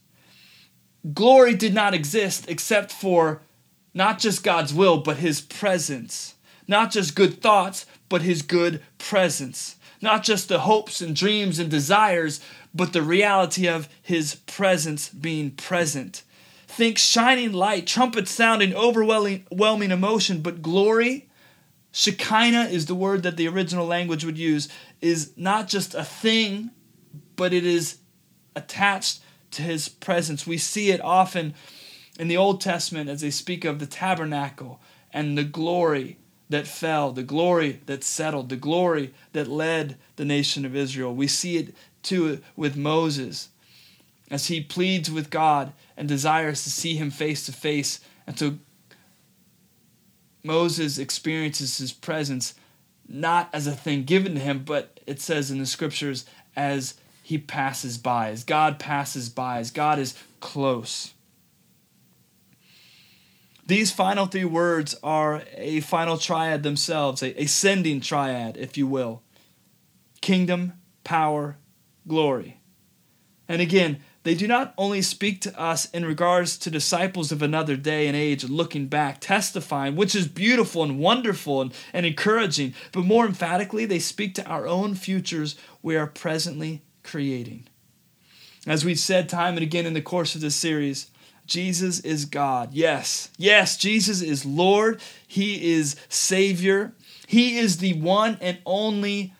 Glory 1.13 1.54
did 1.54 1.73
not 1.73 1.93
exist 1.93 2.50
except 2.50 2.91
for 2.91 3.41
not 3.97 4.19
just 4.19 4.43
God's 4.43 4.73
will, 4.73 4.99
but 4.99 5.17
His 5.17 5.41
presence. 5.41 6.36
Not 6.67 6.91
just 6.91 7.15
good 7.15 7.41
thoughts, 7.41 7.88
but 8.10 8.21
His 8.21 8.43
good 8.43 8.83
presence. 8.99 9.75
Not 10.01 10.23
just 10.23 10.47
the 10.47 10.60
hopes 10.60 11.01
and 11.01 11.15
dreams 11.15 11.57
and 11.57 11.71
desires, 11.71 12.39
but 12.75 12.93
the 12.93 13.01
reality 13.01 13.67
of 13.67 13.89
His 14.03 14.36
presence 14.36 15.10
being 15.10 15.49
present. 15.49 16.21
Think 16.67 16.99
shining 16.99 17.53
light, 17.53 17.88
trumpet 17.88 18.27
sounding, 18.27 18.75
overwhelming 18.75 19.91
emotion, 19.91 20.41
but 20.41 20.62
glory. 20.62 21.27
Shekinah 21.91 22.65
is 22.65 22.86
the 22.86 22.93
word 22.93 23.23
that 23.23 23.36
the 23.36 23.47
original 23.47 23.88
language 23.88 24.23
would 24.23 24.38
use, 24.38 24.69
is 25.01 25.36
not 25.36 25.67
just 25.67 25.95
a 25.95 26.03
thing, 26.03 26.69
but 27.36 27.51
it 27.51 27.65
is 27.65 27.97
attached 28.55 29.21
to 29.51 29.63
his 29.63 29.89
presence. 29.89 30.45
We 30.45 30.60
see 30.60 30.91
it 30.91 31.01
often 31.01 31.55
in 32.17 32.27
the 32.27 32.38
Old 32.38 32.62
Testament 32.62 33.10
as 33.10 33.21
they 33.21 33.32
speak 33.32 33.63
of 33.65 33.80
the 33.80 33.86
tabernacle 33.86 34.80
and 35.13 35.38
the 35.38 35.43
glory 35.43 36.17
that 36.49 36.67
fell, 36.67 37.12
the 37.12 37.23
glory 37.23 37.82
that 37.86 38.03
settled, 38.03 38.49
the 38.49 38.56
glory 38.56 39.13
that 39.34 39.47
led 39.47 39.97
the 40.15 40.25
nation 40.25 40.65
of 40.65 40.75
Israel. 40.75 41.13
We 41.13 41.27
see 41.27 41.58
it 41.58 41.75
too 42.03 42.41
with 42.56 42.75
Moses 42.75 43.49
as 44.30 44.47
he 44.47 44.62
pleads 44.62 45.12
with 45.12 45.30
God 45.30 45.73
and 45.95 46.08
desires 46.08 46.63
to 46.63 46.69
see 46.69 46.95
him 46.95 47.12
face 47.12 47.45
to 47.45 47.51
face. 47.51 47.99
And 48.25 48.38
so 48.38 48.58
Moses 50.43 50.97
experiences 50.97 51.77
his 51.77 51.93
presence 51.93 52.53
not 53.08 53.49
as 53.53 53.67
a 53.67 53.71
thing 53.71 54.03
given 54.03 54.36
to 54.36 54.39
him, 54.39 54.63
but 54.65 54.99
it 55.06 55.21
says 55.21 55.49
in 55.49 55.60
the 55.60 55.65
scriptures 55.65 56.25
as 56.56 56.95
he 57.23 57.38
passes 57.38 57.97
by, 57.97 58.30
as 58.30 58.43
God 58.43 58.80
passes 58.80 59.30
by, 59.30 59.60
as 59.60 59.71
God 59.71 59.99
is 59.99 60.15
close. 60.39 61.13
These 63.67 63.91
final 63.91 64.27
three 64.27 64.45
words 64.45 64.95
are 65.03 65.43
a 65.56 65.82
final 65.82 66.17
triad 66.17 66.63
themselves, 66.63 67.21
a, 67.21 67.34
ascending 67.34 67.99
triad, 67.99 68.58
if 68.58 68.77
you 68.77 68.88
will 68.88 69.21
kingdom, 70.19 70.73
power, 71.03 71.58
glory. 72.08 72.60
And 73.47 73.62
again, 73.62 73.99
they 74.23 74.36
do 74.36 74.47
not 74.47 74.73
only 74.77 75.01
speak 75.01 75.39
to 75.41 75.58
us 75.58 75.86
in 75.91 76.06
regards 76.06 76.58
to 76.58 76.71
disciples 76.71 77.32
of 77.32 77.41
another 77.41 77.77
day 77.77 78.08
and 78.08 78.15
age 78.15 78.43
looking 78.43 78.88
back, 78.88 79.21
testifying, 79.21 79.95
which 79.95 80.15
is 80.15 80.27
beautiful 80.27 80.84
and 80.84 80.99
wonderful 80.99 81.62
and, 81.62 81.73
and 81.93 82.06
encouraging, 82.06 82.73
but 82.91 83.06
more 83.06 83.25
emphatically, 83.25 83.86
they 83.86 83.99
speak 83.99 84.36
to 84.36 84.45
our 84.45 84.67
own 84.67 84.95
futures 84.95 85.56
we 85.82 85.95
are 85.95 86.08
presently 86.08 86.82
creating. 87.03 87.67
As 88.65 88.84
we've 88.84 88.99
said 88.99 89.30
time 89.30 89.53
and 89.53 89.63
again 89.63 89.86
in 89.86 89.93
the 89.93 90.01
course 90.01 90.36
of 90.36 90.41
this 90.41 90.56
series, 90.56 91.10
Jesus 91.47 91.99
is 92.01 92.25
God. 92.25 92.73
Yes, 92.73 93.29
yes, 93.38 93.77
Jesus 93.77 94.21
is 94.21 94.45
Lord. 94.45 95.01
He 95.25 95.73
is 95.73 95.95
Savior. 96.10 96.93
He 97.25 97.57
is 97.57 97.77
the 97.77 97.93
one 97.93 98.38
and 98.41 98.60
only 98.65 99.33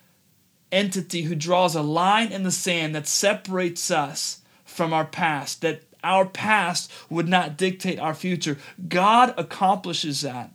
entity 0.72 1.24
who 1.24 1.36
draws 1.36 1.76
a 1.76 1.82
line 1.82 2.32
in 2.32 2.44
the 2.44 2.52
sand 2.52 2.96
that 2.96 3.08
separates 3.08 3.92
us 3.92 4.42
from 4.66 4.94
our 4.94 5.06
past, 5.06 5.62
that 5.62 5.84
our 6.04 6.26
past 6.26 6.92
would 7.10 7.28
not 7.28 7.58
dictate 7.58 8.00
our 8.00 8.14
future. 8.14 8.58
God 8.88 9.34
accomplishes 9.38 10.22
that 10.22 10.52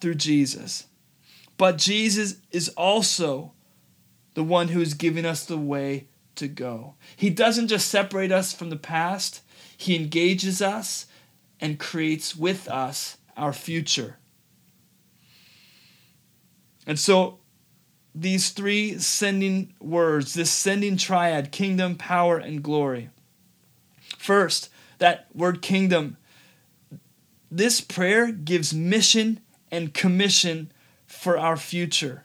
through 0.00 0.16
Jesus. 0.16 0.86
But 1.56 1.78
Jesus 1.78 2.36
is 2.50 2.68
also 2.70 3.52
the 4.34 4.44
one 4.44 4.68
who 4.68 4.80
is 4.80 4.94
giving 4.94 5.24
us 5.24 5.44
the 5.44 5.56
way 5.56 6.08
to 6.34 6.48
go. 6.48 6.94
He 7.16 7.30
doesn't 7.30 7.68
just 7.68 7.88
separate 7.88 8.30
us 8.30 8.52
from 8.52 8.68
the 8.68 8.76
past, 8.76 9.40
he 9.76 9.96
engages 9.96 10.62
us 10.62 11.06
and 11.60 11.78
creates 11.78 12.36
with 12.36 12.68
us 12.68 13.16
our 13.36 13.52
future. 13.52 14.16
And 16.86 16.98
so, 16.98 17.38
these 18.14 18.50
three 18.50 18.98
sending 18.98 19.74
words, 19.80 20.34
this 20.34 20.50
sending 20.50 20.96
triad 20.96 21.52
kingdom, 21.52 21.96
power, 21.96 22.38
and 22.38 22.62
glory. 22.62 23.10
First, 24.16 24.70
that 24.98 25.26
word 25.34 25.60
kingdom, 25.60 26.16
this 27.50 27.80
prayer 27.80 28.32
gives 28.32 28.72
mission 28.72 29.40
and 29.70 29.92
commission 29.92 30.72
for 31.06 31.38
our 31.38 31.56
future 31.56 32.24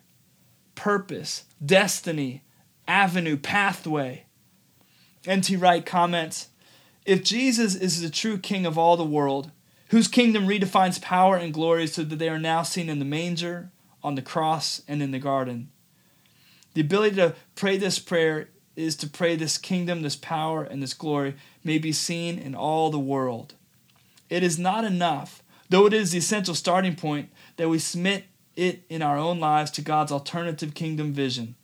purpose, 0.76 1.44
destiny, 1.64 2.44
avenue, 2.88 3.38
pathway. 3.38 4.26
N.T. 5.28 5.56
Wright 5.58 5.86
comments 5.86 6.48
If 7.06 7.24
Jesus 7.24 7.76
is 7.76 8.02
the 8.02 8.10
true 8.10 8.38
king 8.38 8.66
of 8.66 8.78
all 8.78 8.96
the 8.96 9.04
world, 9.04 9.52
whose 9.90 10.08
kingdom 10.08 10.48
redefines 10.48 11.02
power 11.02 11.36
and 11.36 11.54
glory 11.54 11.88
so 11.88 12.04
that 12.04 12.18
they 12.18 12.30
are 12.30 12.40
now 12.40 12.64
seen 12.64 12.90
in 12.90 13.00
the 13.00 13.06
manger, 13.06 13.72
on 14.04 14.16
the 14.16 14.22
cross, 14.22 14.82
and 14.88 15.02
in 15.02 15.12
the 15.12 15.20
garden, 15.20 15.70
the 16.74 16.82
ability 16.82 17.16
to 17.18 17.36
pray 17.56 17.78
this 17.78 18.00
prayer 18.00 18.50
is 18.76 18.96
to 18.96 19.08
pray 19.08 19.36
this 19.36 19.58
kingdom, 19.58 20.02
this 20.02 20.16
power, 20.16 20.64
and 20.64 20.82
this 20.82 20.94
glory 20.94 21.36
may 21.64 21.78
be 21.78 21.92
seen 21.92 22.40
in 22.40 22.56
all 22.56 22.90
the 22.90 23.00
world. 23.00 23.56
It 24.30 24.44
is 24.44 24.58
not 24.58 24.86
enough, 24.86 25.44
though 25.70 25.86
it 25.86 25.94
is 25.94 26.12
the 26.12 26.20
essential 26.20 26.56
starting 26.56 26.96
point, 26.96 27.30
that 27.58 27.68
we 27.68 27.80
submit 27.80 28.26
it 28.56 28.84
in 28.90 29.02
our 29.02 29.18
own 29.18 29.40
lives 29.40 29.72
to 29.72 29.82
God's 29.82 30.12
alternative 30.12 30.74
kingdom 30.74 31.12
vision. 31.12 31.56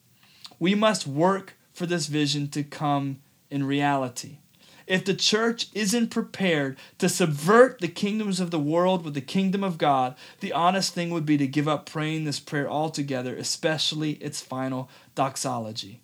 We 0.59 0.75
must 0.75 1.07
work 1.07 1.55
for 1.71 1.85
this 1.85 2.07
vision 2.07 2.49
to 2.49 2.63
come 2.63 3.21
in 3.49 3.65
reality. 3.65 4.39
If 4.87 5.03
the 5.03 5.13
church 5.13 5.67
isn't 5.73 6.09
prepared 6.09 6.77
to 6.97 7.09
subvert 7.09 7.79
the 7.79 7.89
kingdoms 7.89 8.39
of 8.39 8.51
the 8.51 8.59
world 8.59 9.03
with 9.03 9.13
the 9.13 9.21
kingdom 9.21 9.63
of 9.63 9.77
God, 9.77 10.15
the 10.39 10.53
honest 10.53 10.93
thing 10.93 11.09
would 11.09 11.25
be 11.25 11.37
to 11.37 11.45
give 11.45 11.67
up 11.67 11.85
praying 11.85 12.23
this 12.23 12.39
prayer 12.39 12.69
altogether, 12.69 13.35
especially 13.35 14.13
its 14.13 14.41
final 14.41 14.89
doxology. 15.13 15.99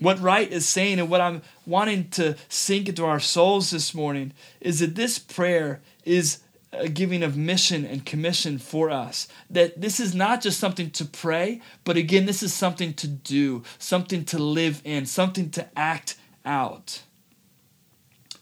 What 0.00 0.20
Wright 0.20 0.50
is 0.50 0.66
saying 0.66 1.00
and 1.00 1.10
what 1.10 1.20
I'm 1.20 1.42
wanting 1.66 2.08
to 2.10 2.36
sink 2.48 2.88
into 2.88 3.04
our 3.04 3.20
souls 3.20 3.70
this 3.70 3.92
morning 3.94 4.32
is 4.60 4.78
that 4.78 4.94
this 4.94 5.18
prayer 5.18 5.82
is 6.04 6.38
a 6.72 6.88
giving 6.88 7.22
of 7.22 7.36
mission 7.36 7.84
and 7.84 8.06
commission 8.06 8.58
for 8.58 8.90
us. 8.90 9.28
That 9.50 9.80
this 9.80 10.00
is 10.00 10.14
not 10.14 10.40
just 10.40 10.60
something 10.60 10.90
to 10.92 11.04
pray, 11.04 11.60
but 11.84 11.96
again, 11.96 12.26
this 12.26 12.42
is 12.42 12.54
something 12.54 12.94
to 12.94 13.08
do, 13.08 13.64
something 13.78 14.24
to 14.26 14.38
live 14.38 14.80
in, 14.84 15.04
something 15.04 15.50
to 15.50 15.66
act 15.76 16.16
out. 16.44 17.02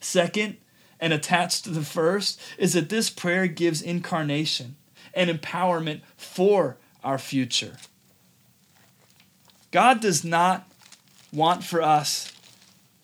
Second, 0.07 0.59
and 1.01 1.13
attached 1.13 1.65
to 1.65 1.71
the 1.71 1.83
first, 1.83 2.41
is 2.59 2.75
that 2.75 2.91
this 2.91 3.11
prayer 3.11 3.49
gives 3.49 3.83
incarnation 3.83 4.77
and 5.13 5.29
empowerment 5.29 6.03
for 6.17 6.79
our 7.03 7.19
future. 7.19 7.77
God 9.73 10.01
does 10.01 10.25
not 10.25 10.71
want 11.33 11.65
for 11.65 11.83
us 11.83 12.33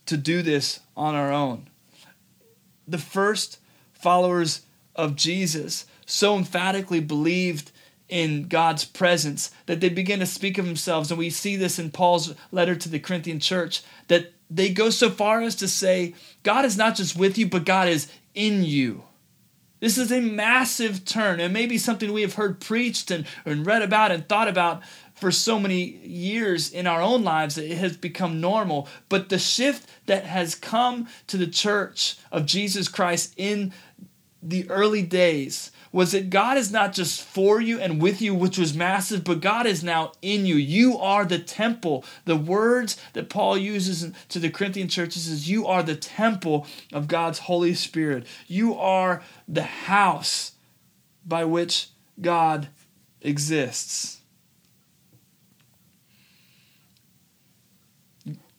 to 0.07 0.17
do 0.17 0.43
this 0.43 0.79
on 0.97 1.17
our 1.17 1.33
own. 1.33 1.69
The 2.87 2.99
first 2.99 3.59
followers 3.93 4.63
of 4.95 5.17
Jesus 5.17 5.87
so 6.07 6.37
emphatically 6.37 7.01
believed 7.01 7.73
in 8.09 8.47
God's 8.47 8.85
presence 8.85 9.51
that 9.67 9.81
they 9.81 9.89
begin 9.89 10.21
to 10.21 10.27
speak 10.27 10.57
of 10.57 10.67
themselves. 10.67 11.11
And 11.11 11.19
we 11.19 11.31
see 11.31 11.57
this 11.57 11.81
in 11.81 11.91
Paul's 11.91 12.35
letter 12.53 12.77
to 12.77 12.89
the 12.89 13.01
Corinthian 13.01 13.41
church 13.41 13.83
that 14.07 14.33
they 14.55 14.71
go 14.71 14.91
so 14.91 15.11
far 15.11 15.41
as 15.41 15.57
to 15.57 15.69
say, 15.69 16.15
God 16.43 16.65
is 16.65 16.77
not 16.77 16.97
just 16.97 17.17
with 17.17 17.39
you, 17.39 17.47
but 17.47 17.65
God 17.65 17.89
is 17.89 18.11
in 18.35 18.65
you. 18.65 19.05
This 19.81 19.99
is 19.99 20.13
a 20.13 20.21
massive 20.21 21.05
turn. 21.05 21.41
It 21.41 21.51
may 21.51 21.67
be 21.67 21.77
something 21.77 22.13
we 22.13 22.23
have 22.23 22.35
heard 22.35 22.61
preached 22.61 23.11
and, 23.11 23.27
and 23.45 23.67
read 23.67 23.83
about 23.83 24.13
and 24.13 24.29
thought 24.29 24.47
about 24.47 24.83
for 25.15 25.33
so 25.33 25.59
many 25.59 25.83
years 25.83 26.73
in 26.73 26.87
our 26.87 27.03
own 27.03 27.25
lives 27.25 27.57
that 27.57 27.71
it 27.71 27.79
has 27.79 27.97
become 27.97 28.41
normal. 28.41 28.89
But 29.09 29.29
the 29.29 29.41
shift 29.41 29.89
that 30.07 30.25
has 30.25 30.55
come 30.55 31.09
to 31.27 31.37
the 31.37 31.49
church 31.49 32.17
of 32.31 32.47
Jesus 32.47 32.87
Christ 32.87 33.35
in 33.37 33.73
the 34.41 34.69
early 34.71 35.03
days 35.03 35.72
was 35.93 36.13
that 36.13 36.31
God 36.31 36.57
is 36.57 36.73
not 36.73 36.95
just 36.95 37.23
for 37.23 37.61
you 37.61 37.79
and 37.79 38.01
with 38.01 38.23
you, 38.23 38.35
which 38.35 38.57
was 38.57 38.75
massive, 38.75 39.23
but 39.25 39.41
God 39.41 39.67
is 39.67 39.85
now 39.85 40.13
in 40.23 40.47
you. 40.47 40.57
You 40.57 40.99
are 40.99 41.27
the 41.27 41.39
temple. 41.39 42.05
The 42.25 42.37
words 42.37 42.97
that 43.13 43.29
Paul 43.29 43.59
uses 43.59 44.11
to 44.31 44.39
the 44.39 44.51
Corinthian 44.51 44.89
churches 44.89 45.29
is 45.29 45.51
you 45.51 45.67
are 45.67 45.83
the 45.83 45.95
temple 45.95 46.67
of 46.93 47.09
God's 47.09 47.41
Holy 47.41 47.75
Spirit. 47.75 48.27
You 48.47 48.75
are 48.75 49.23
the 49.47 49.63
house 49.63 50.53
by 51.27 51.45
which 51.45 51.89
God 52.21 52.69
exists. 53.21 54.23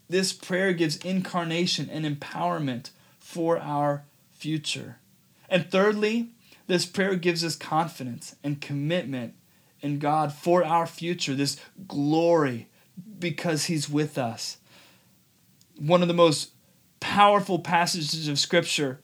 This 0.07 0.31
prayer 0.31 0.73
gives 0.73 0.97
incarnation 0.97 1.89
and 1.89 2.05
empowerment 2.05 2.91
for 3.17 3.57
our 3.57 4.03
future. 4.31 4.97
And 5.49 5.71
thirdly, 5.71 6.29
this 6.67 6.85
prayer 6.85 7.15
gives 7.15 7.43
us 7.43 7.55
confidence 7.55 8.35
and 8.43 8.61
commitment 8.61 9.33
in 9.81 9.99
God 9.99 10.33
for 10.33 10.63
our 10.63 10.87
future, 10.87 11.35
this 11.35 11.59
glory 11.87 12.69
because 13.19 13.65
He's 13.65 13.89
with 13.89 14.17
us. 14.17 14.57
One 15.77 16.01
of 16.01 16.07
the 16.07 16.13
most 16.13 16.51
powerful 16.99 17.59
passages 17.59 18.27
of 18.27 18.39
Scripture 18.39 19.01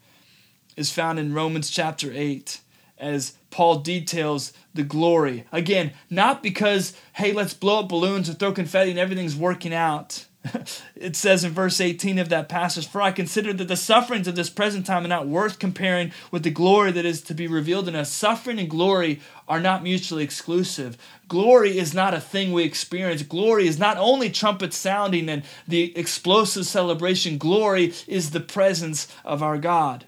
is 0.78 0.92
found 0.92 1.20
in 1.20 1.34
Romans 1.34 1.70
chapter 1.70 2.12
8 2.14 2.62
as 2.98 3.34
Paul 3.50 3.80
details 3.80 4.54
the 4.74 4.84
glory. 4.84 5.46
Again, 5.52 5.92
not 6.10 6.44
because, 6.44 6.94
hey, 7.14 7.34
let's 7.34 7.54
blow 7.54 7.82
up 7.82 7.90
balloons 7.90 8.30
and 8.30 8.40
throw 8.40 8.52
confetti 8.52 8.92
and 8.92 9.00
everything's 9.00 9.36
working 9.36 9.74
out 9.74 10.26
it 10.96 11.16
says 11.16 11.44
in 11.44 11.52
verse 11.52 11.82
18 11.82 12.18
of 12.18 12.30
that 12.30 12.48
passage, 12.48 12.88
For 12.88 13.02
I 13.02 13.12
consider 13.12 13.52
that 13.54 13.68
the 13.68 13.76
sufferings 13.76 14.28
of 14.28 14.36
this 14.36 14.50
present 14.50 14.86
time 14.86 15.04
are 15.04 15.10
not 15.10 15.28
worth 15.28 15.60
comparing 15.60 16.12
with 16.32 16.44
the 16.44 16.50
glory 16.50 16.92
that 16.94 17.06
is 17.06 17.22
to 17.24 17.34
be 17.34 17.48
revealed 17.48 17.88
in 17.88 17.96
us. 17.96 18.12
Suffering 18.12 18.60
and 18.60 18.70
glory 18.70 19.20
are 19.48 19.60
not 19.60 19.84
mutually 19.84 20.24
exclusive. 20.24 20.98
Glory 21.28 21.78
is 21.78 21.94
not 21.94 22.14
a 22.14 22.22
thing 22.22 22.54
we 22.54 22.64
experience. 22.64 23.22
Glory 23.24 23.68
is 23.68 23.78
not 23.78 23.98
only 23.98 24.30
trumpets 24.30 24.78
sounding 24.78 25.28
and 25.28 25.44
the 25.68 25.96
explosive 25.98 26.66
celebration, 26.66 27.38
glory 27.38 27.94
is 28.08 28.32
the 28.32 28.40
presence 28.40 29.08
of 29.26 29.44
our 29.44 29.58
God. 29.58 30.06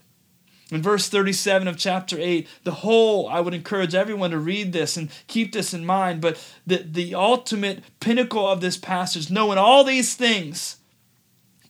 In 0.71 0.81
verse 0.81 1.09
37 1.09 1.67
of 1.67 1.77
chapter 1.77 2.17
8, 2.17 2.47
the 2.63 2.71
whole, 2.71 3.27
I 3.27 3.41
would 3.41 3.53
encourage 3.53 3.93
everyone 3.93 4.31
to 4.31 4.39
read 4.39 4.71
this 4.71 4.95
and 4.95 5.09
keep 5.27 5.51
this 5.51 5.73
in 5.73 5.85
mind, 5.85 6.21
but 6.21 6.41
the, 6.65 6.77
the 6.77 7.13
ultimate 7.13 7.83
pinnacle 7.99 8.47
of 8.47 8.61
this 8.61 8.77
passage, 8.77 9.29
knowing 9.29 9.57
all 9.57 9.83
these 9.83 10.15
things, 10.15 10.77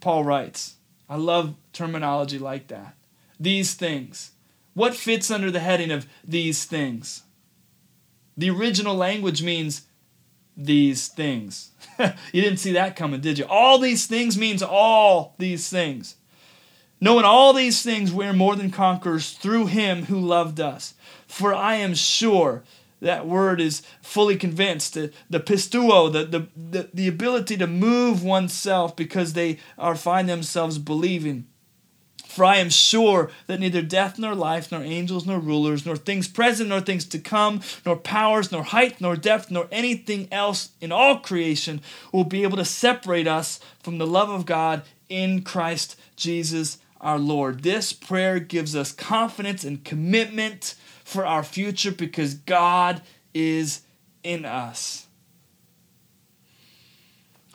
Paul 0.02 0.24
writes. 0.24 0.76
I 1.10 1.16
love 1.16 1.56
terminology 1.74 2.38
like 2.38 2.68
that. 2.68 2.96
These 3.40 3.74
things. 3.74 4.32
What 4.76 4.96
fits 4.96 5.32
under 5.32 5.50
the 5.50 5.60
heading 5.60 5.92
of 5.92 6.06
these 6.24 6.66
things? 6.66 7.24
The 8.38 8.52
original 8.52 8.96
language 8.96 9.42
means 9.42 9.88
these 10.56 11.08
things. 11.08 11.72
you 12.00 12.42
didn't 12.42 12.60
see 12.60 12.74
that 12.74 12.96
coming, 12.96 13.20
did 13.20 13.40
you? 13.40 13.46
All 13.46 13.80
these 13.80 14.06
things 14.06 14.38
means 14.38 14.62
all 14.62 15.34
these 15.40 15.70
things. 15.70 16.18
Knowing 17.04 17.26
all 17.26 17.52
these 17.52 17.82
things, 17.82 18.14
we 18.14 18.26
are 18.26 18.34
more 18.34 18.56
than 18.56 18.70
conquerors 18.70 19.32
through 19.32 19.66
him 19.66 20.06
who 20.06 20.20
loved 20.20 20.60
us. 20.60 20.94
For 21.28 21.52
I 21.54 21.76
am 21.76 21.96
sure 21.96 22.64
that 23.02 23.26
word 23.26 23.60
is 23.60 23.82
fully 24.04 24.36
convinced. 24.36 24.94
The, 24.94 25.12
the 25.28 25.40
pisteuo, 25.40 26.14
the, 26.14 26.26
the, 26.26 26.48
the, 26.56 26.90
the 26.94 27.08
ability 27.08 27.58
to 27.58 27.66
move 27.66 28.24
oneself 28.24 28.96
because 28.96 29.34
they 29.34 29.58
are 29.80 29.96
find 29.96 30.30
themselves 30.30 30.78
believing. 30.78 31.48
For 32.28 32.46
I 32.46 32.58
am 32.58 32.70
sure 32.70 33.30
that 33.48 33.60
neither 33.60 33.82
death 33.82 34.18
nor 34.18 34.36
life, 34.36 34.72
nor 34.72 34.82
angels 34.84 35.26
nor 35.26 35.40
rulers, 35.40 35.86
nor 35.86 35.98
things 35.98 36.30
present 36.30 36.70
nor 36.70 36.80
things 36.80 37.04
to 37.06 37.20
come, 37.20 37.62
nor 37.86 37.98
powers, 37.98 38.52
nor 38.52 38.64
height, 38.64 39.02
nor 39.02 39.18
depth, 39.18 39.52
nor 39.52 39.68
anything 39.70 40.30
else 40.32 40.70
in 40.80 40.92
all 40.94 41.18
creation 41.18 41.82
will 42.14 42.24
be 42.24 42.44
able 42.44 42.58
to 42.58 42.64
separate 42.64 43.28
us 43.28 43.60
from 43.82 43.98
the 43.98 44.08
love 44.08 44.30
of 44.30 44.46
God 44.46 44.84
in 45.10 45.42
Christ 45.42 46.00
Jesus 46.16 46.78
our 47.02 47.20
Lord. 47.20 47.64
This 47.64 47.92
prayer 47.92 48.40
gives 48.40 48.76
us 48.76 48.92
confidence 48.92 49.64
and 49.64 49.84
commitment 49.84 50.76
for 51.04 51.26
our 51.26 51.44
future 51.44 51.92
because 51.92 52.36
God 52.36 53.02
is 53.34 53.82
in 54.24 54.46
us. 54.46 55.08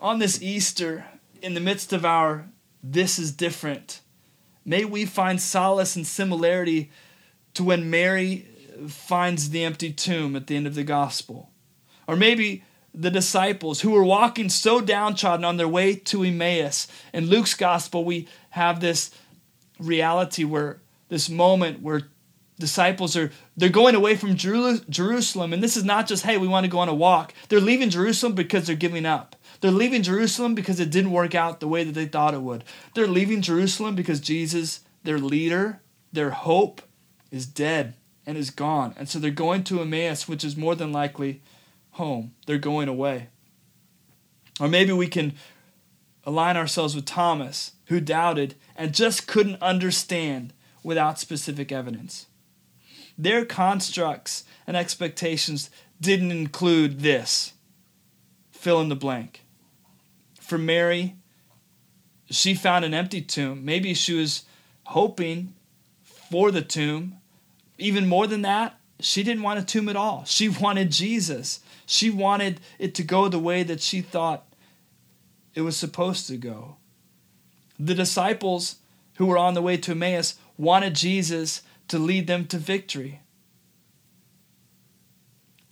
On 0.01 0.19
this 0.19 0.43
Easter, 0.43 1.07
in 1.41 1.55
the 1.55 1.61
midst 1.61 1.93
of 1.93 2.05
our 2.05 2.47
this 2.83 3.19
is 3.19 3.33
different, 3.33 4.01
may 4.65 4.85
we 4.85 5.05
find 5.05 5.41
solace 5.41 5.97
and 5.97 6.07
similarity 6.07 6.91
to 7.55 7.65
when 7.65 7.89
Mary 7.89 8.47
finds 8.89 9.51
the 9.51 9.65
empty 9.65 9.93
tomb 9.93 10.37
at 10.37 10.47
the 10.47 10.57
end 10.57 10.67
of 10.67 10.75
the 10.75 10.85
gospel. 10.85 11.51
Or 12.07 12.17
maybe 12.17 12.63
the 12.93 13.11
disciples 13.11 13.81
who 13.81 13.91
were 13.91 14.05
walking 14.05 14.49
so 14.49 14.81
downtrodden 14.81 15.45
on 15.45 15.57
their 15.57 15.69
way 15.69 15.95
to 15.95 16.25
Emmaus. 16.25 16.87
In 17.13 17.27
Luke's 17.27 17.55
gospel, 17.55 18.05
we 18.05 18.29
have 18.51 18.81
this 18.81 19.11
reality 19.79 20.45
where 20.45 20.81
this 21.09 21.29
moment 21.29 21.83
where 21.83 22.03
disciples 22.59 23.17
are 23.17 23.31
they're 23.57 23.69
going 23.69 23.95
away 23.95 24.17
from 24.17 24.35
Jerusalem 24.37 25.53
and 25.53 25.63
this 25.63 25.77
is 25.77 25.85
not 25.85 26.07
just 26.07 26.25
hey 26.25 26.39
we 26.39 26.49
want 26.49 26.65
to 26.65 26.71
go 26.71 26.79
on 26.79 26.89
a 26.89 26.95
walk 26.95 27.35
they're 27.49 27.61
leaving 27.61 27.91
Jerusalem 27.91 28.35
because 28.35 28.67
they're 28.67 28.77
giving 28.77 29.05
up 29.05 29.37
they're 29.61 29.71
leaving 29.71 30.03
Jerusalem 30.03 30.55
because 30.55 30.81
it 30.81 30.91
didn't 30.91 31.11
work 31.11 31.35
out 31.35 31.61
the 31.61 31.69
way 31.69 31.85
that 31.85 31.93
they 31.93 32.07
thought 32.07 32.35
it 32.35 32.41
would 32.41 32.65
they're 32.95 33.07
leaving 33.07 33.43
Jerusalem 33.43 33.95
because 33.95 34.21
Jesus 34.21 34.81
their 35.05 35.19
leader 35.19 35.81
their 36.13 36.31
hope 36.31 36.81
is 37.31 37.47
dead 37.47 37.95
and 38.27 38.37
is 38.37 38.51
gone. 38.51 38.95
And 38.99 39.09
so 39.09 39.19
they're 39.19 39.31
going 39.31 39.63
to 39.65 39.81
Emmaus, 39.81 40.29
which 40.29 40.45
is 40.45 40.57
more 40.57 40.75
than 40.75 40.93
likely 40.93 41.41
home. 41.93 42.35
They're 42.47 42.59
going 42.59 42.89
away. 42.89 43.29
Or 44.59 44.69
maybe 44.69 44.93
we 44.93 45.07
can 45.07 45.35
align 46.27 46.57
ourselves 46.57 46.95
with 46.95 47.07
Thomas, 47.07 47.73
who 47.87 48.01
doubted 48.01 48.57
and 48.77 48.93
just 48.93 49.27
couldn't 49.27 49.63
understand 49.63 50.53
without 50.83 51.19
specific 51.19 51.73
evidence. 51.73 52.27
Their 53.17 53.47
constructs 53.47 54.45
and 54.67 54.77
expectations 54.77 55.71
didn't 56.01 56.33
include 56.33 57.01
this. 57.01 57.55
Fill 58.51 58.81
in 58.81 58.89
the 58.89 58.97
blank. 58.97 59.43
For 60.41 60.59
Mary, 60.59 61.15
she 62.29 62.55
found 62.55 62.85
an 62.85 62.93
empty 62.93 63.23
tomb. 63.23 63.65
Maybe 63.65 63.95
she 63.95 64.15
was 64.15 64.45
hoping 64.85 65.55
for 66.03 66.51
the 66.51 66.63
tomb. 66.63 67.17
Even 67.79 68.09
more 68.09 68.27
than 68.27 68.43
that, 68.43 68.79
she 69.01 69.23
didn't 69.23 69.43
want 69.43 69.61
a 69.61 69.65
tomb 69.65 69.89
at 69.89 69.97
all. 69.97 70.25
She 70.25 70.49
wanted 70.49 70.91
Jesus. 70.91 71.61
She 71.87 72.11
wanted 72.11 72.61
it 72.79 72.95
to 72.97 73.03
go 73.03 73.29
the 73.29 73.39
way 73.39 73.63
that 73.63 73.81
she 73.81 74.01
thought 74.01 74.45
it 75.57 75.63
was 75.63 75.77
supposed 75.77 76.29
to 76.29 76.37
go. 76.37 76.77
The 77.81 77.95
disciples 77.95 78.77
who 79.15 79.27
were 79.27 79.39
on 79.39 79.55
the 79.55 79.63
way 79.63 79.79
to 79.79 79.93
Emmaus 79.93 80.35
wanted 80.59 80.95
Jesus 80.95 81.63
to 81.89 81.99
lead 81.99 82.27
them 82.27 82.47
to 82.49 82.59
victory. 82.59 83.21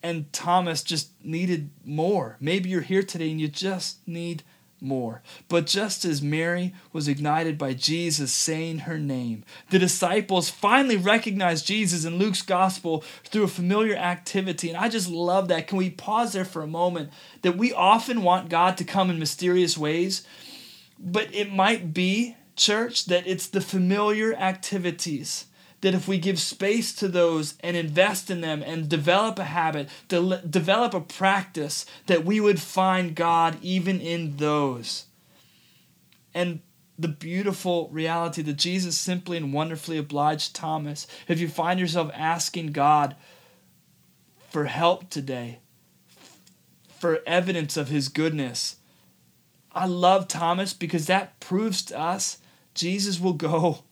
And 0.02 0.32
Thomas 0.32 0.82
just 0.82 1.10
needed 1.22 1.70
more. 1.84 2.36
Maybe 2.40 2.70
you're 2.70 2.80
here 2.80 3.02
today 3.02 3.30
and 3.30 3.40
you 3.40 3.48
just 3.48 4.06
need 4.08 4.42
more. 4.84 5.22
But 5.48 5.66
just 5.66 6.04
as 6.04 6.22
Mary 6.22 6.74
was 6.92 7.08
ignited 7.08 7.58
by 7.58 7.74
Jesus 7.74 8.32
saying 8.32 8.80
her 8.80 8.98
name, 8.98 9.44
the 9.70 9.78
disciples 9.78 10.50
finally 10.50 10.96
recognized 10.96 11.66
Jesus 11.66 12.04
in 12.04 12.18
Luke's 12.18 12.42
gospel 12.42 13.02
through 13.24 13.44
a 13.44 13.48
familiar 13.48 13.96
activity. 13.96 14.68
And 14.68 14.78
I 14.78 14.88
just 14.88 15.08
love 15.08 15.48
that. 15.48 15.66
Can 15.66 15.78
we 15.78 15.90
pause 15.90 16.34
there 16.34 16.44
for 16.44 16.62
a 16.62 16.68
moment? 16.68 17.10
That 17.42 17.56
we 17.56 17.72
often 17.72 18.22
want 18.22 18.48
God 18.48 18.76
to 18.76 18.84
come 18.84 19.10
in 19.10 19.18
mysterious 19.18 19.76
ways, 19.76 20.24
but 20.98 21.34
it 21.34 21.52
might 21.52 21.92
be, 21.92 22.36
church, 22.56 23.06
that 23.06 23.26
it's 23.26 23.48
the 23.48 23.60
familiar 23.60 24.34
activities 24.34 25.46
that 25.84 25.94
if 25.94 26.08
we 26.08 26.16
give 26.16 26.40
space 26.40 26.94
to 26.94 27.08
those 27.08 27.58
and 27.60 27.76
invest 27.76 28.30
in 28.30 28.40
them 28.40 28.62
and 28.62 28.88
develop 28.88 29.38
a 29.38 29.44
habit, 29.44 29.86
de- 30.08 30.38
develop 30.38 30.94
a 30.94 31.00
practice, 31.02 31.84
that 32.06 32.24
we 32.24 32.40
would 32.40 32.58
find 32.58 33.14
God 33.14 33.58
even 33.60 34.00
in 34.00 34.38
those. 34.38 35.04
And 36.32 36.62
the 36.98 37.08
beautiful 37.08 37.90
reality 37.90 38.40
that 38.40 38.56
Jesus 38.56 38.96
simply 38.96 39.36
and 39.36 39.52
wonderfully 39.52 39.98
obliged 39.98 40.54
Thomas. 40.54 41.06
If 41.28 41.38
you 41.38 41.48
find 41.48 41.78
yourself 41.78 42.10
asking 42.14 42.72
God 42.72 43.14
for 44.48 44.64
help 44.64 45.10
today, 45.10 45.58
for 46.98 47.20
evidence 47.26 47.76
of 47.76 47.88
his 47.88 48.08
goodness, 48.08 48.76
I 49.70 49.84
love 49.84 50.28
Thomas 50.28 50.72
because 50.72 51.08
that 51.08 51.40
proves 51.40 51.84
to 51.84 52.00
us 52.00 52.38
Jesus 52.72 53.20
will 53.20 53.34
go 53.34 53.84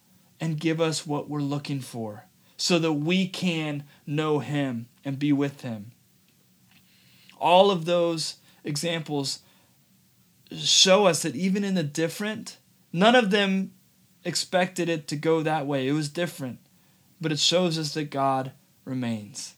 and 0.42 0.58
give 0.58 0.80
us 0.80 1.06
what 1.06 1.30
we're 1.30 1.38
looking 1.38 1.78
for 1.78 2.24
so 2.56 2.76
that 2.80 2.94
we 2.94 3.28
can 3.28 3.84
know 4.08 4.40
Him 4.40 4.88
and 5.04 5.16
be 5.16 5.32
with 5.32 5.60
Him. 5.60 5.92
All 7.38 7.70
of 7.70 7.84
those 7.84 8.38
examples 8.64 9.38
show 10.50 11.06
us 11.06 11.22
that 11.22 11.36
even 11.36 11.62
in 11.62 11.76
the 11.76 11.84
different, 11.84 12.56
none 12.92 13.14
of 13.14 13.30
them 13.30 13.72
expected 14.24 14.88
it 14.88 15.06
to 15.06 15.16
go 15.16 15.42
that 15.42 15.64
way. 15.64 15.86
It 15.86 15.92
was 15.92 16.08
different, 16.08 16.58
but 17.20 17.30
it 17.30 17.38
shows 17.38 17.78
us 17.78 17.94
that 17.94 18.10
God 18.10 18.50
remains. 18.84 19.54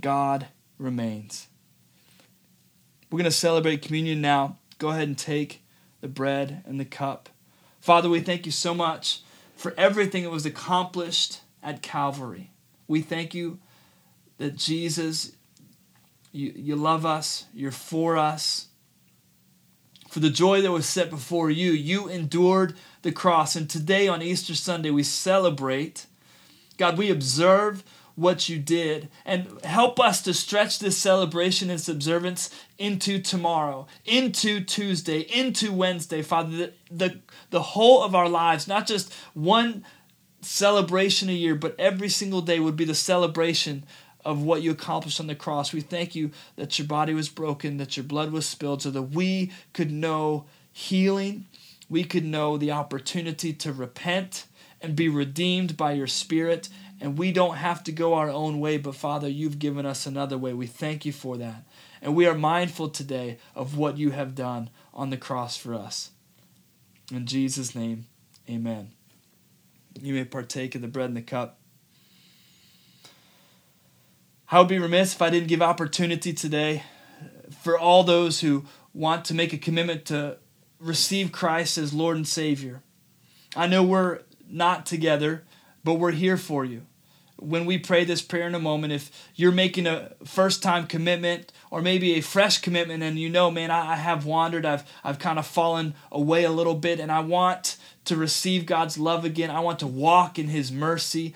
God 0.00 0.46
remains. 0.78 1.48
We're 3.10 3.18
going 3.18 3.24
to 3.24 3.32
celebrate 3.32 3.82
communion 3.82 4.20
now. 4.20 4.58
Go 4.78 4.90
ahead 4.90 5.08
and 5.08 5.18
take 5.18 5.64
the 6.00 6.08
bread 6.08 6.62
and 6.66 6.78
the 6.78 6.84
cup. 6.84 7.28
Father, 7.80 8.08
we 8.08 8.20
thank 8.20 8.46
you 8.46 8.52
so 8.52 8.72
much 8.74 9.20
for 9.56 9.74
everything 9.76 10.22
that 10.24 10.30
was 10.30 10.46
accomplished 10.46 11.40
at 11.62 11.82
Calvary. 11.82 12.50
We 12.86 13.00
thank 13.00 13.34
you 13.34 13.58
that 14.38 14.56
Jesus, 14.56 15.32
you, 16.32 16.52
you 16.54 16.76
love 16.76 17.06
us, 17.06 17.46
you're 17.54 17.70
for 17.70 18.16
us. 18.16 18.68
For 20.08 20.20
the 20.20 20.30
joy 20.30 20.60
that 20.60 20.70
was 20.70 20.86
set 20.86 21.10
before 21.10 21.50
you, 21.50 21.72
you 21.72 22.08
endured 22.08 22.76
the 23.02 23.10
cross. 23.10 23.56
And 23.56 23.68
today 23.68 24.06
on 24.06 24.22
Easter 24.22 24.54
Sunday, 24.54 24.90
we 24.90 25.02
celebrate. 25.02 26.06
God, 26.76 26.98
we 26.98 27.10
observe 27.10 27.82
what 28.16 28.48
you 28.48 28.58
did 28.58 29.08
and 29.24 29.60
help 29.64 29.98
us 29.98 30.22
to 30.22 30.32
stretch 30.32 30.78
this 30.78 30.96
celebration 30.96 31.70
and 31.70 31.88
observance 31.88 32.50
into 32.78 33.18
tomorrow, 33.18 33.86
into 34.04 34.62
Tuesday, 34.62 35.20
into 35.20 35.72
Wednesday, 35.72 36.22
Father. 36.22 36.56
The, 36.56 36.72
the, 36.90 37.20
the 37.50 37.62
whole 37.62 38.02
of 38.02 38.14
our 38.14 38.28
lives, 38.28 38.68
not 38.68 38.86
just 38.86 39.12
one 39.34 39.84
celebration 40.40 41.28
a 41.28 41.32
year, 41.32 41.54
but 41.54 41.74
every 41.78 42.08
single 42.08 42.40
day 42.40 42.60
would 42.60 42.76
be 42.76 42.84
the 42.84 42.94
celebration 42.94 43.84
of 44.24 44.42
what 44.42 44.62
you 44.62 44.70
accomplished 44.70 45.20
on 45.20 45.26
the 45.26 45.34
cross. 45.34 45.72
We 45.72 45.80
thank 45.80 46.14
you 46.14 46.30
that 46.56 46.78
your 46.78 46.88
body 46.88 47.14
was 47.14 47.28
broken, 47.28 47.76
that 47.78 47.96
your 47.96 48.04
blood 48.04 48.32
was 48.32 48.46
spilled, 48.46 48.82
so 48.82 48.90
that 48.90 49.02
we 49.02 49.52
could 49.72 49.90
know 49.90 50.46
healing, 50.72 51.46
we 51.88 52.04
could 52.04 52.24
know 52.24 52.56
the 52.56 52.72
opportunity 52.72 53.52
to 53.52 53.72
repent 53.72 54.46
and 54.80 54.96
be 54.96 55.08
redeemed 55.08 55.76
by 55.76 55.92
your 55.92 56.06
Spirit 56.06 56.68
and 57.04 57.18
we 57.18 57.32
don't 57.32 57.56
have 57.56 57.84
to 57.84 57.92
go 57.92 58.14
our 58.14 58.30
own 58.30 58.60
way, 58.60 58.78
but 58.78 58.94
Father, 58.94 59.28
you've 59.28 59.58
given 59.58 59.84
us 59.84 60.06
another 60.06 60.38
way. 60.38 60.54
We 60.54 60.66
thank 60.66 61.04
you 61.04 61.12
for 61.12 61.36
that. 61.36 61.64
And 62.00 62.16
we 62.16 62.26
are 62.26 62.34
mindful 62.34 62.88
today 62.88 63.36
of 63.54 63.76
what 63.76 63.98
you 63.98 64.12
have 64.12 64.34
done 64.34 64.70
on 64.94 65.10
the 65.10 65.18
cross 65.18 65.54
for 65.54 65.74
us. 65.74 66.12
In 67.12 67.26
Jesus' 67.26 67.74
name, 67.74 68.06
amen. 68.48 68.92
You 70.00 70.14
may 70.14 70.24
partake 70.24 70.74
of 70.74 70.80
the 70.80 70.88
bread 70.88 71.10
and 71.10 71.16
the 71.18 71.20
cup. 71.20 71.58
I 74.50 74.60
would 74.60 74.68
be 74.68 74.78
remiss 74.78 75.12
if 75.12 75.20
I 75.20 75.28
didn't 75.28 75.48
give 75.48 75.60
opportunity 75.60 76.32
today 76.32 76.84
for 77.60 77.78
all 77.78 78.02
those 78.02 78.40
who 78.40 78.64
want 78.94 79.26
to 79.26 79.34
make 79.34 79.52
a 79.52 79.58
commitment 79.58 80.06
to 80.06 80.38
receive 80.80 81.32
Christ 81.32 81.76
as 81.76 81.92
Lord 81.92 82.16
and 82.16 82.26
Savior. 82.26 82.80
I 83.54 83.66
know 83.66 83.82
we're 83.82 84.20
not 84.48 84.86
together, 84.86 85.44
but 85.84 85.96
we're 85.96 86.12
here 86.12 86.38
for 86.38 86.64
you 86.64 86.86
when 87.36 87.66
we 87.66 87.78
pray 87.78 88.04
this 88.04 88.22
prayer 88.22 88.46
in 88.46 88.54
a 88.54 88.60
moment, 88.60 88.92
if 88.92 89.10
you're 89.34 89.52
making 89.52 89.86
a 89.86 90.12
first 90.24 90.62
time 90.62 90.86
commitment 90.86 91.52
or 91.70 91.82
maybe 91.82 92.14
a 92.14 92.20
fresh 92.20 92.58
commitment 92.58 93.02
and 93.02 93.18
you 93.18 93.28
know, 93.28 93.50
man, 93.50 93.70
I, 93.70 93.96
have 93.96 94.24
wandered, 94.24 94.64
I've, 94.64 94.84
I've 95.02 95.18
kind 95.18 95.38
of 95.38 95.46
fallen 95.46 95.94
away 96.12 96.44
a 96.44 96.50
little 96.50 96.74
bit, 96.74 97.00
and 97.00 97.10
I 97.10 97.20
want 97.20 97.76
to 98.06 98.16
receive 98.16 98.66
God's 98.66 98.98
love 98.98 99.24
again, 99.24 99.50
I 99.50 99.60
want 99.60 99.78
to 99.80 99.86
walk 99.86 100.38
in 100.38 100.48
His 100.48 100.70
mercy, 100.70 101.34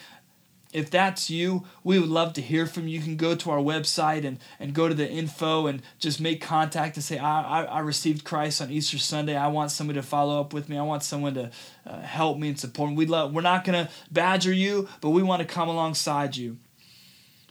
if 0.73 0.91
that's 0.91 1.31
you, 1.31 1.65
we 1.83 1.99
would 1.99 2.11
love 2.11 2.35
to 2.35 2.43
hear 2.43 2.67
from 2.67 2.87
you. 2.87 2.99
You 2.99 3.05
can 3.05 3.17
go 3.17 3.35
to 3.35 3.51
our 3.51 3.59
website 3.59 4.25
and, 4.25 4.39
and 4.61 4.75
go 4.75 4.87
to 4.87 4.95
the 4.95 5.09
info 5.09 5.67
and 5.67 5.83
just 5.99 6.21
make 6.21 6.43
contact 6.43 6.97
and 6.97 7.05
say, 7.05 7.19
I, 7.19 7.63
I, 7.63 7.65
I 7.65 7.79
received 7.81 8.25
Christ 8.25 8.61
on 8.61 8.71
Easter 8.71 8.99
Sunday. 8.99 9.37
I 9.37 9.47
want 9.49 9.71
somebody 9.71 9.99
to 9.99 10.07
follow 10.07 10.41
up 10.41 10.53
with 10.53 10.69
me. 10.69 10.77
I 10.77 10.83
want 10.83 11.03
someone 11.03 11.35
to 11.35 11.51
uh, 11.87 12.01
help 12.01 12.39
me 12.39 12.49
and 12.49 12.61
support 12.61 12.91
me. 12.91 12.97
We 12.97 13.07
love, 13.07 13.33
we're 13.33 13.41
not 13.41 13.65
going 13.65 13.87
to 13.87 13.93
badger 14.11 14.53
you, 14.53 14.89
but 15.01 15.11
we 15.11 15.23
want 15.23 15.41
to 15.41 15.49
come 15.49 15.69
alongside 15.69 16.37
you. 16.37 16.59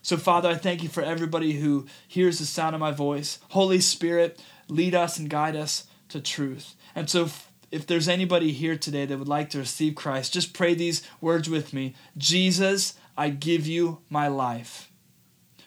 So, 0.03 0.15
Father, 0.15 0.49
I 0.49 0.55
thank 0.55 0.83
you 0.83 0.89
for 0.89 1.01
everybody 1.01 1.53
who 1.53 1.87
hears 2.07 2.39
the 2.39 2.45
sound 2.45 2.75
of 2.75 2.79
my 2.79 2.91
voice. 2.91 3.39
Holy 3.49 3.81
Spirit, 3.81 4.41
lead 4.69 4.93
us 4.95 5.17
and 5.17 5.29
guide 5.29 5.55
us 5.55 5.85
to 6.09 6.21
truth. 6.21 6.75
And 6.95 7.09
so, 7.09 7.27
if 7.71 7.85
there's 7.85 8.07
anybody 8.07 8.51
here 8.51 8.77
today 8.77 9.05
that 9.05 9.19
would 9.19 9.27
like 9.27 9.49
to 9.49 9.59
receive 9.59 9.95
Christ, 9.95 10.33
just 10.33 10.53
pray 10.53 10.73
these 10.73 11.03
words 11.19 11.49
with 11.49 11.73
me 11.73 11.95
Jesus, 12.17 12.93
I 13.17 13.29
give 13.29 13.65
you 13.65 13.99
my 14.09 14.27
life. 14.27 14.91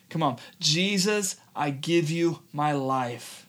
Come 0.08 0.22
on. 0.22 0.38
Jesus, 0.60 1.36
I 1.54 1.70
give 1.70 2.10
you 2.10 2.40
my 2.52 2.72
life. 2.72 3.46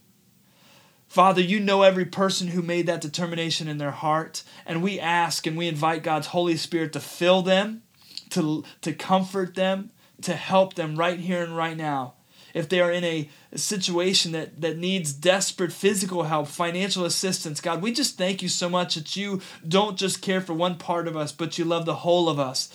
Father, 1.07 1.41
you 1.41 1.59
know 1.59 1.81
every 1.81 2.05
person 2.05 2.47
who 2.47 2.61
made 2.61 2.87
that 2.87 3.01
determination 3.01 3.67
in 3.67 3.77
their 3.77 3.91
heart, 3.91 4.43
and 4.65 4.81
we 4.81 4.99
ask 4.99 5.45
and 5.45 5.57
we 5.57 5.67
invite 5.67 6.03
God's 6.03 6.27
Holy 6.27 6.55
Spirit 6.55 6.93
to 6.93 7.01
fill 7.01 7.41
them, 7.41 7.83
to, 8.29 8.63
to 8.81 8.93
comfort 8.93 9.55
them, 9.55 9.91
to 10.21 10.33
help 10.33 10.75
them 10.75 10.95
right 10.95 11.19
here 11.19 11.43
and 11.43 11.57
right 11.57 11.75
now. 11.75 12.13
If 12.53 12.69
they 12.69 12.79
are 12.79 12.91
in 12.91 13.03
a, 13.03 13.29
situation 13.53 14.31
that, 14.31 14.61
that 14.61 14.77
needs 14.77 15.11
desperate 15.11 15.73
physical 15.73 16.23
help, 16.23 16.47
financial 16.47 17.03
assistance, 17.03 17.59
God, 17.59 17.81
we 17.81 17.91
just 17.91 18.17
thank 18.17 18.41
you 18.41 18.47
so 18.47 18.69
much 18.69 18.95
that 18.95 19.17
you 19.17 19.41
don't 19.67 19.97
just 19.97 20.21
care 20.21 20.39
for 20.39 20.53
one 20.53 20.77
part 20.77 21.05
of 21.05 21.17
us, 21.17 21.33
but 21.33 21.57
you 21.57 21.65
love 21.65 21.85
the 21.85 21.95
whole 21.95 22.29
of 22.29 22.39
us. 22.39 22.69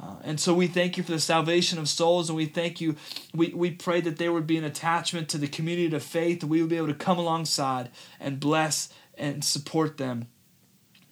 Uh, 0.00 0.14
and 0.22 0.40
so 0.40 0.54
we 0.54 0.66
thank 0.66 0.96
you 0.96 1.02
for 1.02 1.12
the 1.12 1.20
salvation 1.20 1.78
of 1.78 1.88
souls, 1.88 2.30
and 2.30 2.36
we 2.36 2.46
thank 2.46 2.80
you. 2.80 2.96
We, 3.34 3.48
we 3.48 3.70
pray 3.70 4.00
that 4.00 4.16
there 4.16 4.32
would 4.32 4.46
be 4.46 4.56
an 4.56 4.64
attachment 4.64 5.28
to 5.30 5.38
the 5.38 5.48
community 5.48 5.94
of 5.94 6.02
faith, 6.02 6.40
that 6.40 6.46
we 6.46 6.60
would 6.60 6.70
be 6.70 6.76
able 6.76 6.86
to 6.86 6.94
come 6.94 7.18
alongside 7.18 7.90
and 8.18 8.40
bless 8.40 8.88
and 9.18 9.44
support 9.44 9.98
them. 9.98 10.28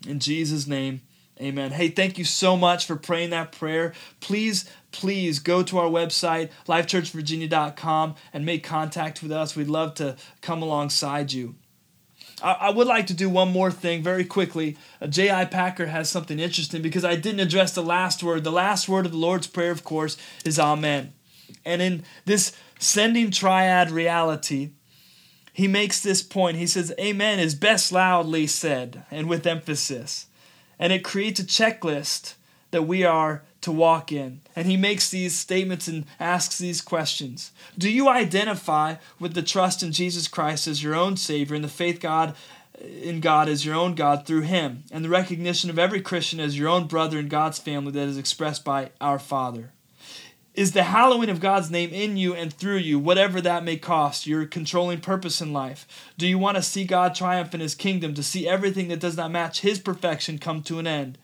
In 0.06 0.20
Jesus' 0.20 0.66
name, 0.66 1.02
Amen. 1.40 1.70
Hey, 1.70 1.88
thank 1.88 2.18
you 2.18 2.24
so 2.24 2.56
much 2.56 2.84
for 2.84 2.96
praying 2.96 3.30
that 3.30 3.52
prayer. 3.52 3.92
Please, 4.18 4.68
please 4.90 5.38
go 5.38 5.62
to 5.62 5.78
our 5.78 5.88
website, 5.88 6.50
lifechurchvirginia.com, 6.66 8.16
and 8.32 8.44
make 8.44 8.64
contact 8.64 9.22
with 9.22 9.30
us. 9.30 9.54
We'd 9.54 9.68
love 9.68 9.94
to 9.94 10.16
come 10.40 10.62
alongside 10.62 11.32
you. 11.32 11.54
I, 12.42 12.70
would 12.70 12.86
like 12.86 13.06
to 13.08 13.14
do 13.14 13.28
one 13.28 13.52
more 13.52 13.70
thing 13.70 14.02
very 14.02 14.24
quickly. 14.24 14.76
Uh, 15.00 15.06
J.I. 15.06 15.46
Packer 15.46 15.86
has 15.86 16.08
something 16.08 16.38
interesting 16.38 16.82
because 16.82 17.04
I 17.04 17.16
didn't 17.16 17.40
address 17.40 17.74
the 17.74 17.82
last 17.82 18.22
word. 18.22 18.44
The 18.44 18.52
last 18.52 18.88
word 18.88 19.06
of 19.06 19.12
the 19.12 19.18
Lord's 19.18 19.46
Prayer, 19.46 19.70
of 19.70 19.84
course, 19.84 20.16
is 20.44 20.58
Amen. 20.58 21.12
And 21.64 21.82
in 21.82 22.04
this 22.24 22.52
sending 22.78 23.30
triad 23.30 23.90
reality, 23.90 24.70
he 25.52 25.66
makes 25.66 26.00
this 26.00 26.22
point. 26.22 26.56
He 26.56 26.66
says, 26.66 26.92
Amen 27.00 27.38
is 27.38 27.54
best 27.54 27.90
loudly 27.92 28.46
said 28.46 29.04
and 29.10 29.28
with 29.28 29.46
emphasis 29.46 30.26
and 30.78 30.92
it 30.92 31.04
creates 31.04 31.40
a 31.40 31.44
checklist 31.44 32.34
that 32.70 32.86
we 32.86 33.04
are 33.04 33.42
to 33.68 33.72
walk 33.72 34.10
in. 34.10 34.40
And 34.56 34.66
he 34.66 34.78
makes 34.78 35.10
these 35.10 35.38
statements 35.38 35.88
and 35.88 36.06
asks 36.18 36.56
these 36.56 36.80
questions. 36.80 37.52
Do 37.76 37.90
you 37.90 38.08
identify 38.08 38.94
with 39.20 39.34
the 39.34 39.42
trust 39.42 39.82
in 39.82 39.92
Jesus 39.92 40.26
Christ 40.26 40.66
as 40.66 40.82
your 40.82 40.94
own 40.94 41.18
savior 41.18 41.54
and 41.54 41.62
the 41.62 41.68
faith 41.68 42.00
God 42.00 42.34
in 42.80 43.20
God 43.20 43.46
as 43.46 43.66
your 43.66 43.74
own 43.74 43.94
God 43.94 44.24
through 44.24 44.42
him 44.42 44.84
and 44.90 45.04
the 45.04 45.10
recognition 45.10 45.68
of 45.68 45.78
every 45.78 46.00
Christian 46.00 46.40
as 46.40 46.58
your 46.58 46.70
own 46.70 46.86
brother 46.86 47.18
in 47.18 47.28
God's 47.28 47.58
family 47.58 47.92
that 47.92 48.08
is 48.08 48.16
expressed 48.16 48.64
by 48.64 48.88
our 49.02 49.18
Father? 49.18 49.72
Is 50.54 50.72
the 50.72 50.84
hallowing 50.84 51.28
of 51.28 51.38
God's 51.38 51.70
name 51.70 51.90
in 51.90 52.16
you 52.16 52.34
and 52.34 52.50
through 52.50 52.78
you, 52.78 52.98
whatever 52.98 53.38
that 53.42 53.64
may 53.64 53.76
cost, 53.76 54.26
your 54.26 54.46
controlling 54.46 55.02
purpose 55.02 55.42
in 55.42 55.52
life? 55.52 55.86
Do 56.16 56.26
you 56.26 56.38
want 56.38 56.56
to 56.56 56.62
see 56.62 56.84
God 56.84 57.14
triumph 57.14 57.52
in 57.52 57.60
His 57.60 57.74
kingdom, 57.74 58.14
to 58.14 58.22
see 58.22 58.48
everything 58.48 58.88
that 58.88 58.98
does 58.98 59.18
not 59.18 59.30
match 59.30 59.60
His 59.60 59.78
perfection 59.78 60.38
come 60.38 60.62
to 60.62 60.78
an 60.78 60.86
end? 60.86 61.18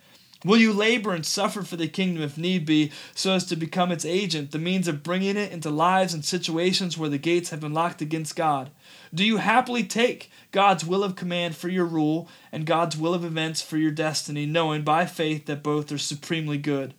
Will 0.45 0.59
you 0.59 0.75
labor 0.75 1.15
and 1.15 1.25
suffer 1.25 1.63
for 1.63 1.77
the 1.77 1.89
kingdom 1.89 2.23
if 2.23 2.37
need 2.37 2.67
be, 2.67 2.93
so 3.15 3.33
as 3.33 3.47
to 3.47 3.57
become 3.57 3.91
its 3.91 4.05
agent, 4.05 4.51
the 4.51 4.59
means 4.59 4.87
of 4.87 5.03
bringing 5.03 5.39
it 5.39 5.51
into 5.51 5.71
lives 5.71 6.13
and 6.13 6.23
situations 6.23 6.99
where 6.99 7.09
the 7.09 7.17
gates 7.17 7.49
have 7.49 7.61
been 7.61 7.73
locked 7.73 8.03
against 8.03 8.37
God? 8.37 8.71
Do 9.15 9.25
you 9.25 9.39
happily 9.39 9.85
take 9.85 10.31
God's 10.53 10.85
will 10.85 11.03
of 11.03 11.17
command 11.17 11.57
for 11.57 11.71
your 11.71 11.87
rule 11.87 12.29
and 12.53 12.67
God's 12.67 12.95
will 12.95 13.15
of 13.15 13.25
events 13.25 13.63
for 13.63 13.79
your 13.79 13.91
destiny, 13.91 14.45
knowing 14.45 14.83
by 14.83 15.07
faith 15.07 15.47
that 15.47 15.63
both 15.63 15.91
are 15.91 15.97
supremely 15.97 16.59
good? 16.59 16.93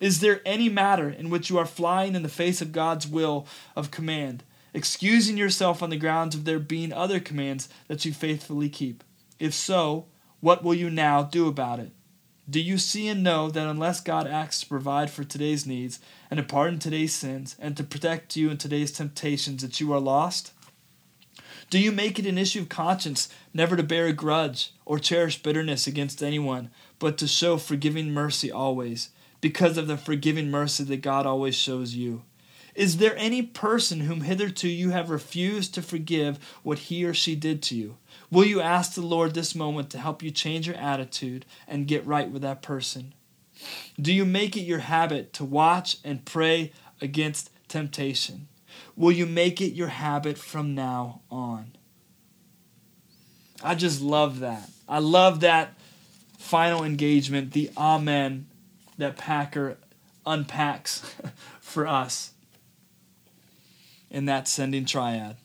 Is 0.00 0.18
there 0.18 0.40
any 0.44 0.68
matter 0.68 1.08
in 1.08 1.30
which 1.30 1.48
you 1.48 1.58
are 1.58 1.66
flying 1.66 2.16
in 2.16 2.24
the 2.24 2.28
face 2.28 2.60
of 2.60 2.72
God's 2.72 3.06
will 3.06 3.46
of 3.76 3.92
command, 3.92 4.42
excusing 4.74 5.36
yourself 5.36 5.80
on 5.80 5.90
the 5.90 5.96
grounds 5.96 6.34
of 6.34 6.44
there 6.44 6.58
being 6.58 6.92
other 6.92 7.20
commands 7.20 7.68
that 7.86 8.04
you 8.04 8.12
faithfully 8.12 8.68
keep? 8.68 9.04
If 9.38 9.54
so, 9.54 10.06
what 10.40 10.64
will 10.64 10.74
you 10.74 10.90
now 10.90 11.22
do 11.22 11.46
about 11.46 11.78
it? 11.78 11.92
Do 12.50 12.60
you 12.60 12.78
see 12.78 13.06
and 13.06 13.22
know 13.22 13.48
that 13.48 13.68
unless 13.68 14.00
God 14.00 14.26
acts 14.26 14.60
to 14.60 14.66
provide 14.66 15.08
for 15.08 15.22
today's 15.22 15.66
needs 15.66 16.00
and 16.30 16.38
to 16.38 16.42
pardon 16.42 16.80
today's 16.80 17.14
sins 17.14 17.54
and 17.60 17.76
to 17.76 17.84
protect 17.84 18.34
you 18.34 18.50
in 18.50 18.56
today's 18.56 18.90
temptations 18.90 19.62
that 19.62 19.80
you 19.80 19.92
are 19.92 20.00
lost? 20.00 20.52
Do 21.70 21.78
you 21.78 21.92
make 21.92 22.18
it 22.18 22.26
an 22.26 22.38
issue 22.38 22.62
of 22.62 22.68
conscience 22.68 23.28
never 23.54 23.76
to 23.76 23.84
bear 23.84 24.06
a 24.06 24.12
grudge 24.12 24.72
or 24.84 24.98
cherish 24.98 25.40
bitterness 25.40 25.86
against 25.86 26.22
anyone, 26.22 26.70
but 26.98 27.16
to 27.18 27.28
show 27.28 27.56
forgiving 27.56 28.12
mercy 28.12 28.50
always? 28.50 29.10
because 29.40 29.78
of 29.78 29.86
the 29.86 29.96
forgiving 29.96 30.50
mercy 30.50 30.84
that 30.84 31.02
God 31.02 31.26
always 31.26 31.54
shows 31.54 31.94
you? 31.94 32.22
Is 32.74 32.98
there 32.98 33.16
any 33.16 33.42
person 33.42 34.00
whom 34.00 34.22
hitherto 34.22 34.68
you 34.68 34.90
have 34.90 35.10
refused 35.10 35.74
to 35.74 35.82
forgive 35.82 36.38
what 36.62 36.78
he 36.78 37.04
or 37.04 37.12
she 37.12 37.34
did 37.34 37.62
to 37.64 37.74
you? 37.74 37.96
Will 38.30 38.44
you 38.44 38.60
ask 38.60 38.94
the 38.94 39.02
Lord 39.02 39.34
this 39.34 39.54
moment 39.54 39.90
to 39.90 39.98
help 39.98 40.22
you 40.22 40.30
change 40.30 40.66
your 40.66 40.76
attitude 40.76 41.44
and 41.66 41.88
get 41.88 42.06
right 42.06 42.30
with 42.30 42.42
that 42.42 42.62
person? 42.62 43.14
Do 44.00 44.12
you 44.12 44.24
make 44.24 44.56
it 44.56 44.62
your 44.62 44.78
habit 44.78 45.32
to 45.34 45.44
watch 45.44 45.98
and 46.04 46.24
pray 46.24 46.72
against 47.00 47.50
temptation? 47.68 48.48
Will 48.96 49.12
you 49.12 49.26
make 49.26 49.60
it 49.60 49.72
your 49.72 49.88
habit 49.88 50.38
from 50.38 50.74
now 50.74 51.22
on? 51.30 51.72
I 53.62 53.74
just 53.74 54.00
love 54.00 54.40
that. 54.40 54.70
I 54.88 55.00
love 55.00 55.40
that 55.40 55.74
final 56.38 56.84
engagement, 56.84 57.52
the 57.52 57.70
Amen 57.76 58.46
that 58.98 59.16
Packer 59.16 59.76
unpacks 60.24 61.14
for 61.60 61.86
us 61.86 62.32
in 64.10 64.26
that 64.26 64.48
sending 64.48 64.84
triad. 64.84 65.36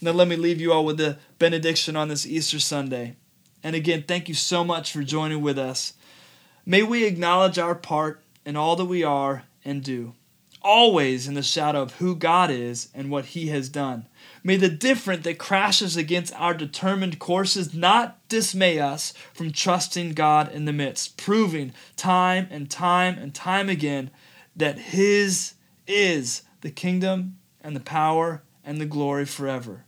Now, 0.00 0.12
let 0.12 0.28
me 0.28 0.36
leave 0.36 0.60
you 0.60 0.72
all 0.72 0.84
with 0.84 0.96
the 0.96 1.18
benediction 1.38 1.96
on 1.96 2.08
this 2.08 2.26
Easter 2.26 2.58
Sunday. 2.58 3.16
And 3.62 3.76
again, 3.76 4.04
thank 4.06 4.28
you 4.28 4.34
so 4.34 4.64
much 4.64 4.92
for 4.92 5.02
joining 5.02 5.42
with 5.42 5.58
us. 5.58 5.92
May 6.64 6.82
we 6.82 7.04
acknowledge 7.04 7.58
our 7.58 7.74
part 7.74 8.22
in 8.44 8.56
all 8.56 8.76
that 8.76 8.86
we 8.86 9.04
are 9.04 9.44
and 9.64 9.82
do 9.82 10.14
always 10.62 11.26
in 11.26 11.34
the 11.34 11.42
shadow 11.42 11.82
of 11.82 11.94
who 11.94 12.14
God 12.14 12.50
is 12.50 12.88
and 12.94 13.10
what 13.10 13.26
He 13.26 13.48
has 13.48 13.68
done. 13.68 14.06
May 14.42 14.56
the 14.56 14.68
different 14.68 15.22
that 15.24 15.38
crashes 15.38 15.96
against 15.96 16.34
our 16.34 16.54
determined 16.54 17.18
courses 17.18 17.74
not 17.74 18.18
dismay 18.28 18.78
us 18.78 19.12
from 19.32 19.52
trusting 19.52 20.12
God 20.12 20.52
in 20.52 20.64
the 20.64 20.72
midst, 20.72 21.16
proving 21.16 21.72
time 21.96 22.46
and 22.50 22.70
time 22.70 23.18
and 23.18 23.34
time 23.34 23.68
again 23.68 24.10
that 24.56 24.78
His 24.78 25.54
is 25.86 26.42
the 26.60 26.70
kingdom 26.70 27.38
and 27.62 27.74
the 27.74 27.80
power 27.80 28.42
and 28.64 28.80
the 28.80 28.86
glory 28.86 29.24
forever. 29.24 29.84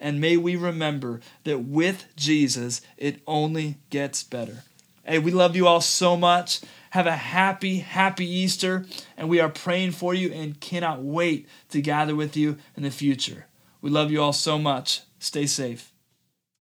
And 0.00 0.20
may 0.20 0.36
we 0.36 0.56
remember 0.56 1.20
that 1.44 1.58
with 1.58 2.06
Jesus, 2.16 2.80
it 2.96 3.20
only 3.26 3.76
gets 3.90 4.24
better. 4.24 4.64
Hey, 5.04 5.18
we 5.18 5.30
love 5.30 5.54
you 5.54 5.66
all 5.66 5.82
so 5.82 6.16
much. 6.16 6.60
Have 6.90 7.06
a 7.06 7.16
happy, 7.16 7.78
happy 7.78 8.26
Easter, 8.26 8.86
and 9.16 9.28
we 9.28 9.38
are 9.38 9.48
praying 9.48 9.92
for 9.92 10.14
you 10.14 10.32
and 10.32 10.58
cannot 10.58 11.02
wait 11.02 11.46
to 11.68 11.80
gather 11.80 12.16
with 12.16 12.36
you 12.36 12.56
in 12.76 12.82
the 12.82 12.90
future. 12.90 13.46
We 13.80 13.90
love 13.90 14.10
you 14.10 14.20
all 14.20 14.32
so 14.32 14.58
much. 14.58 15.02
Stay 15.18 15.46
safe. 15.46 15.92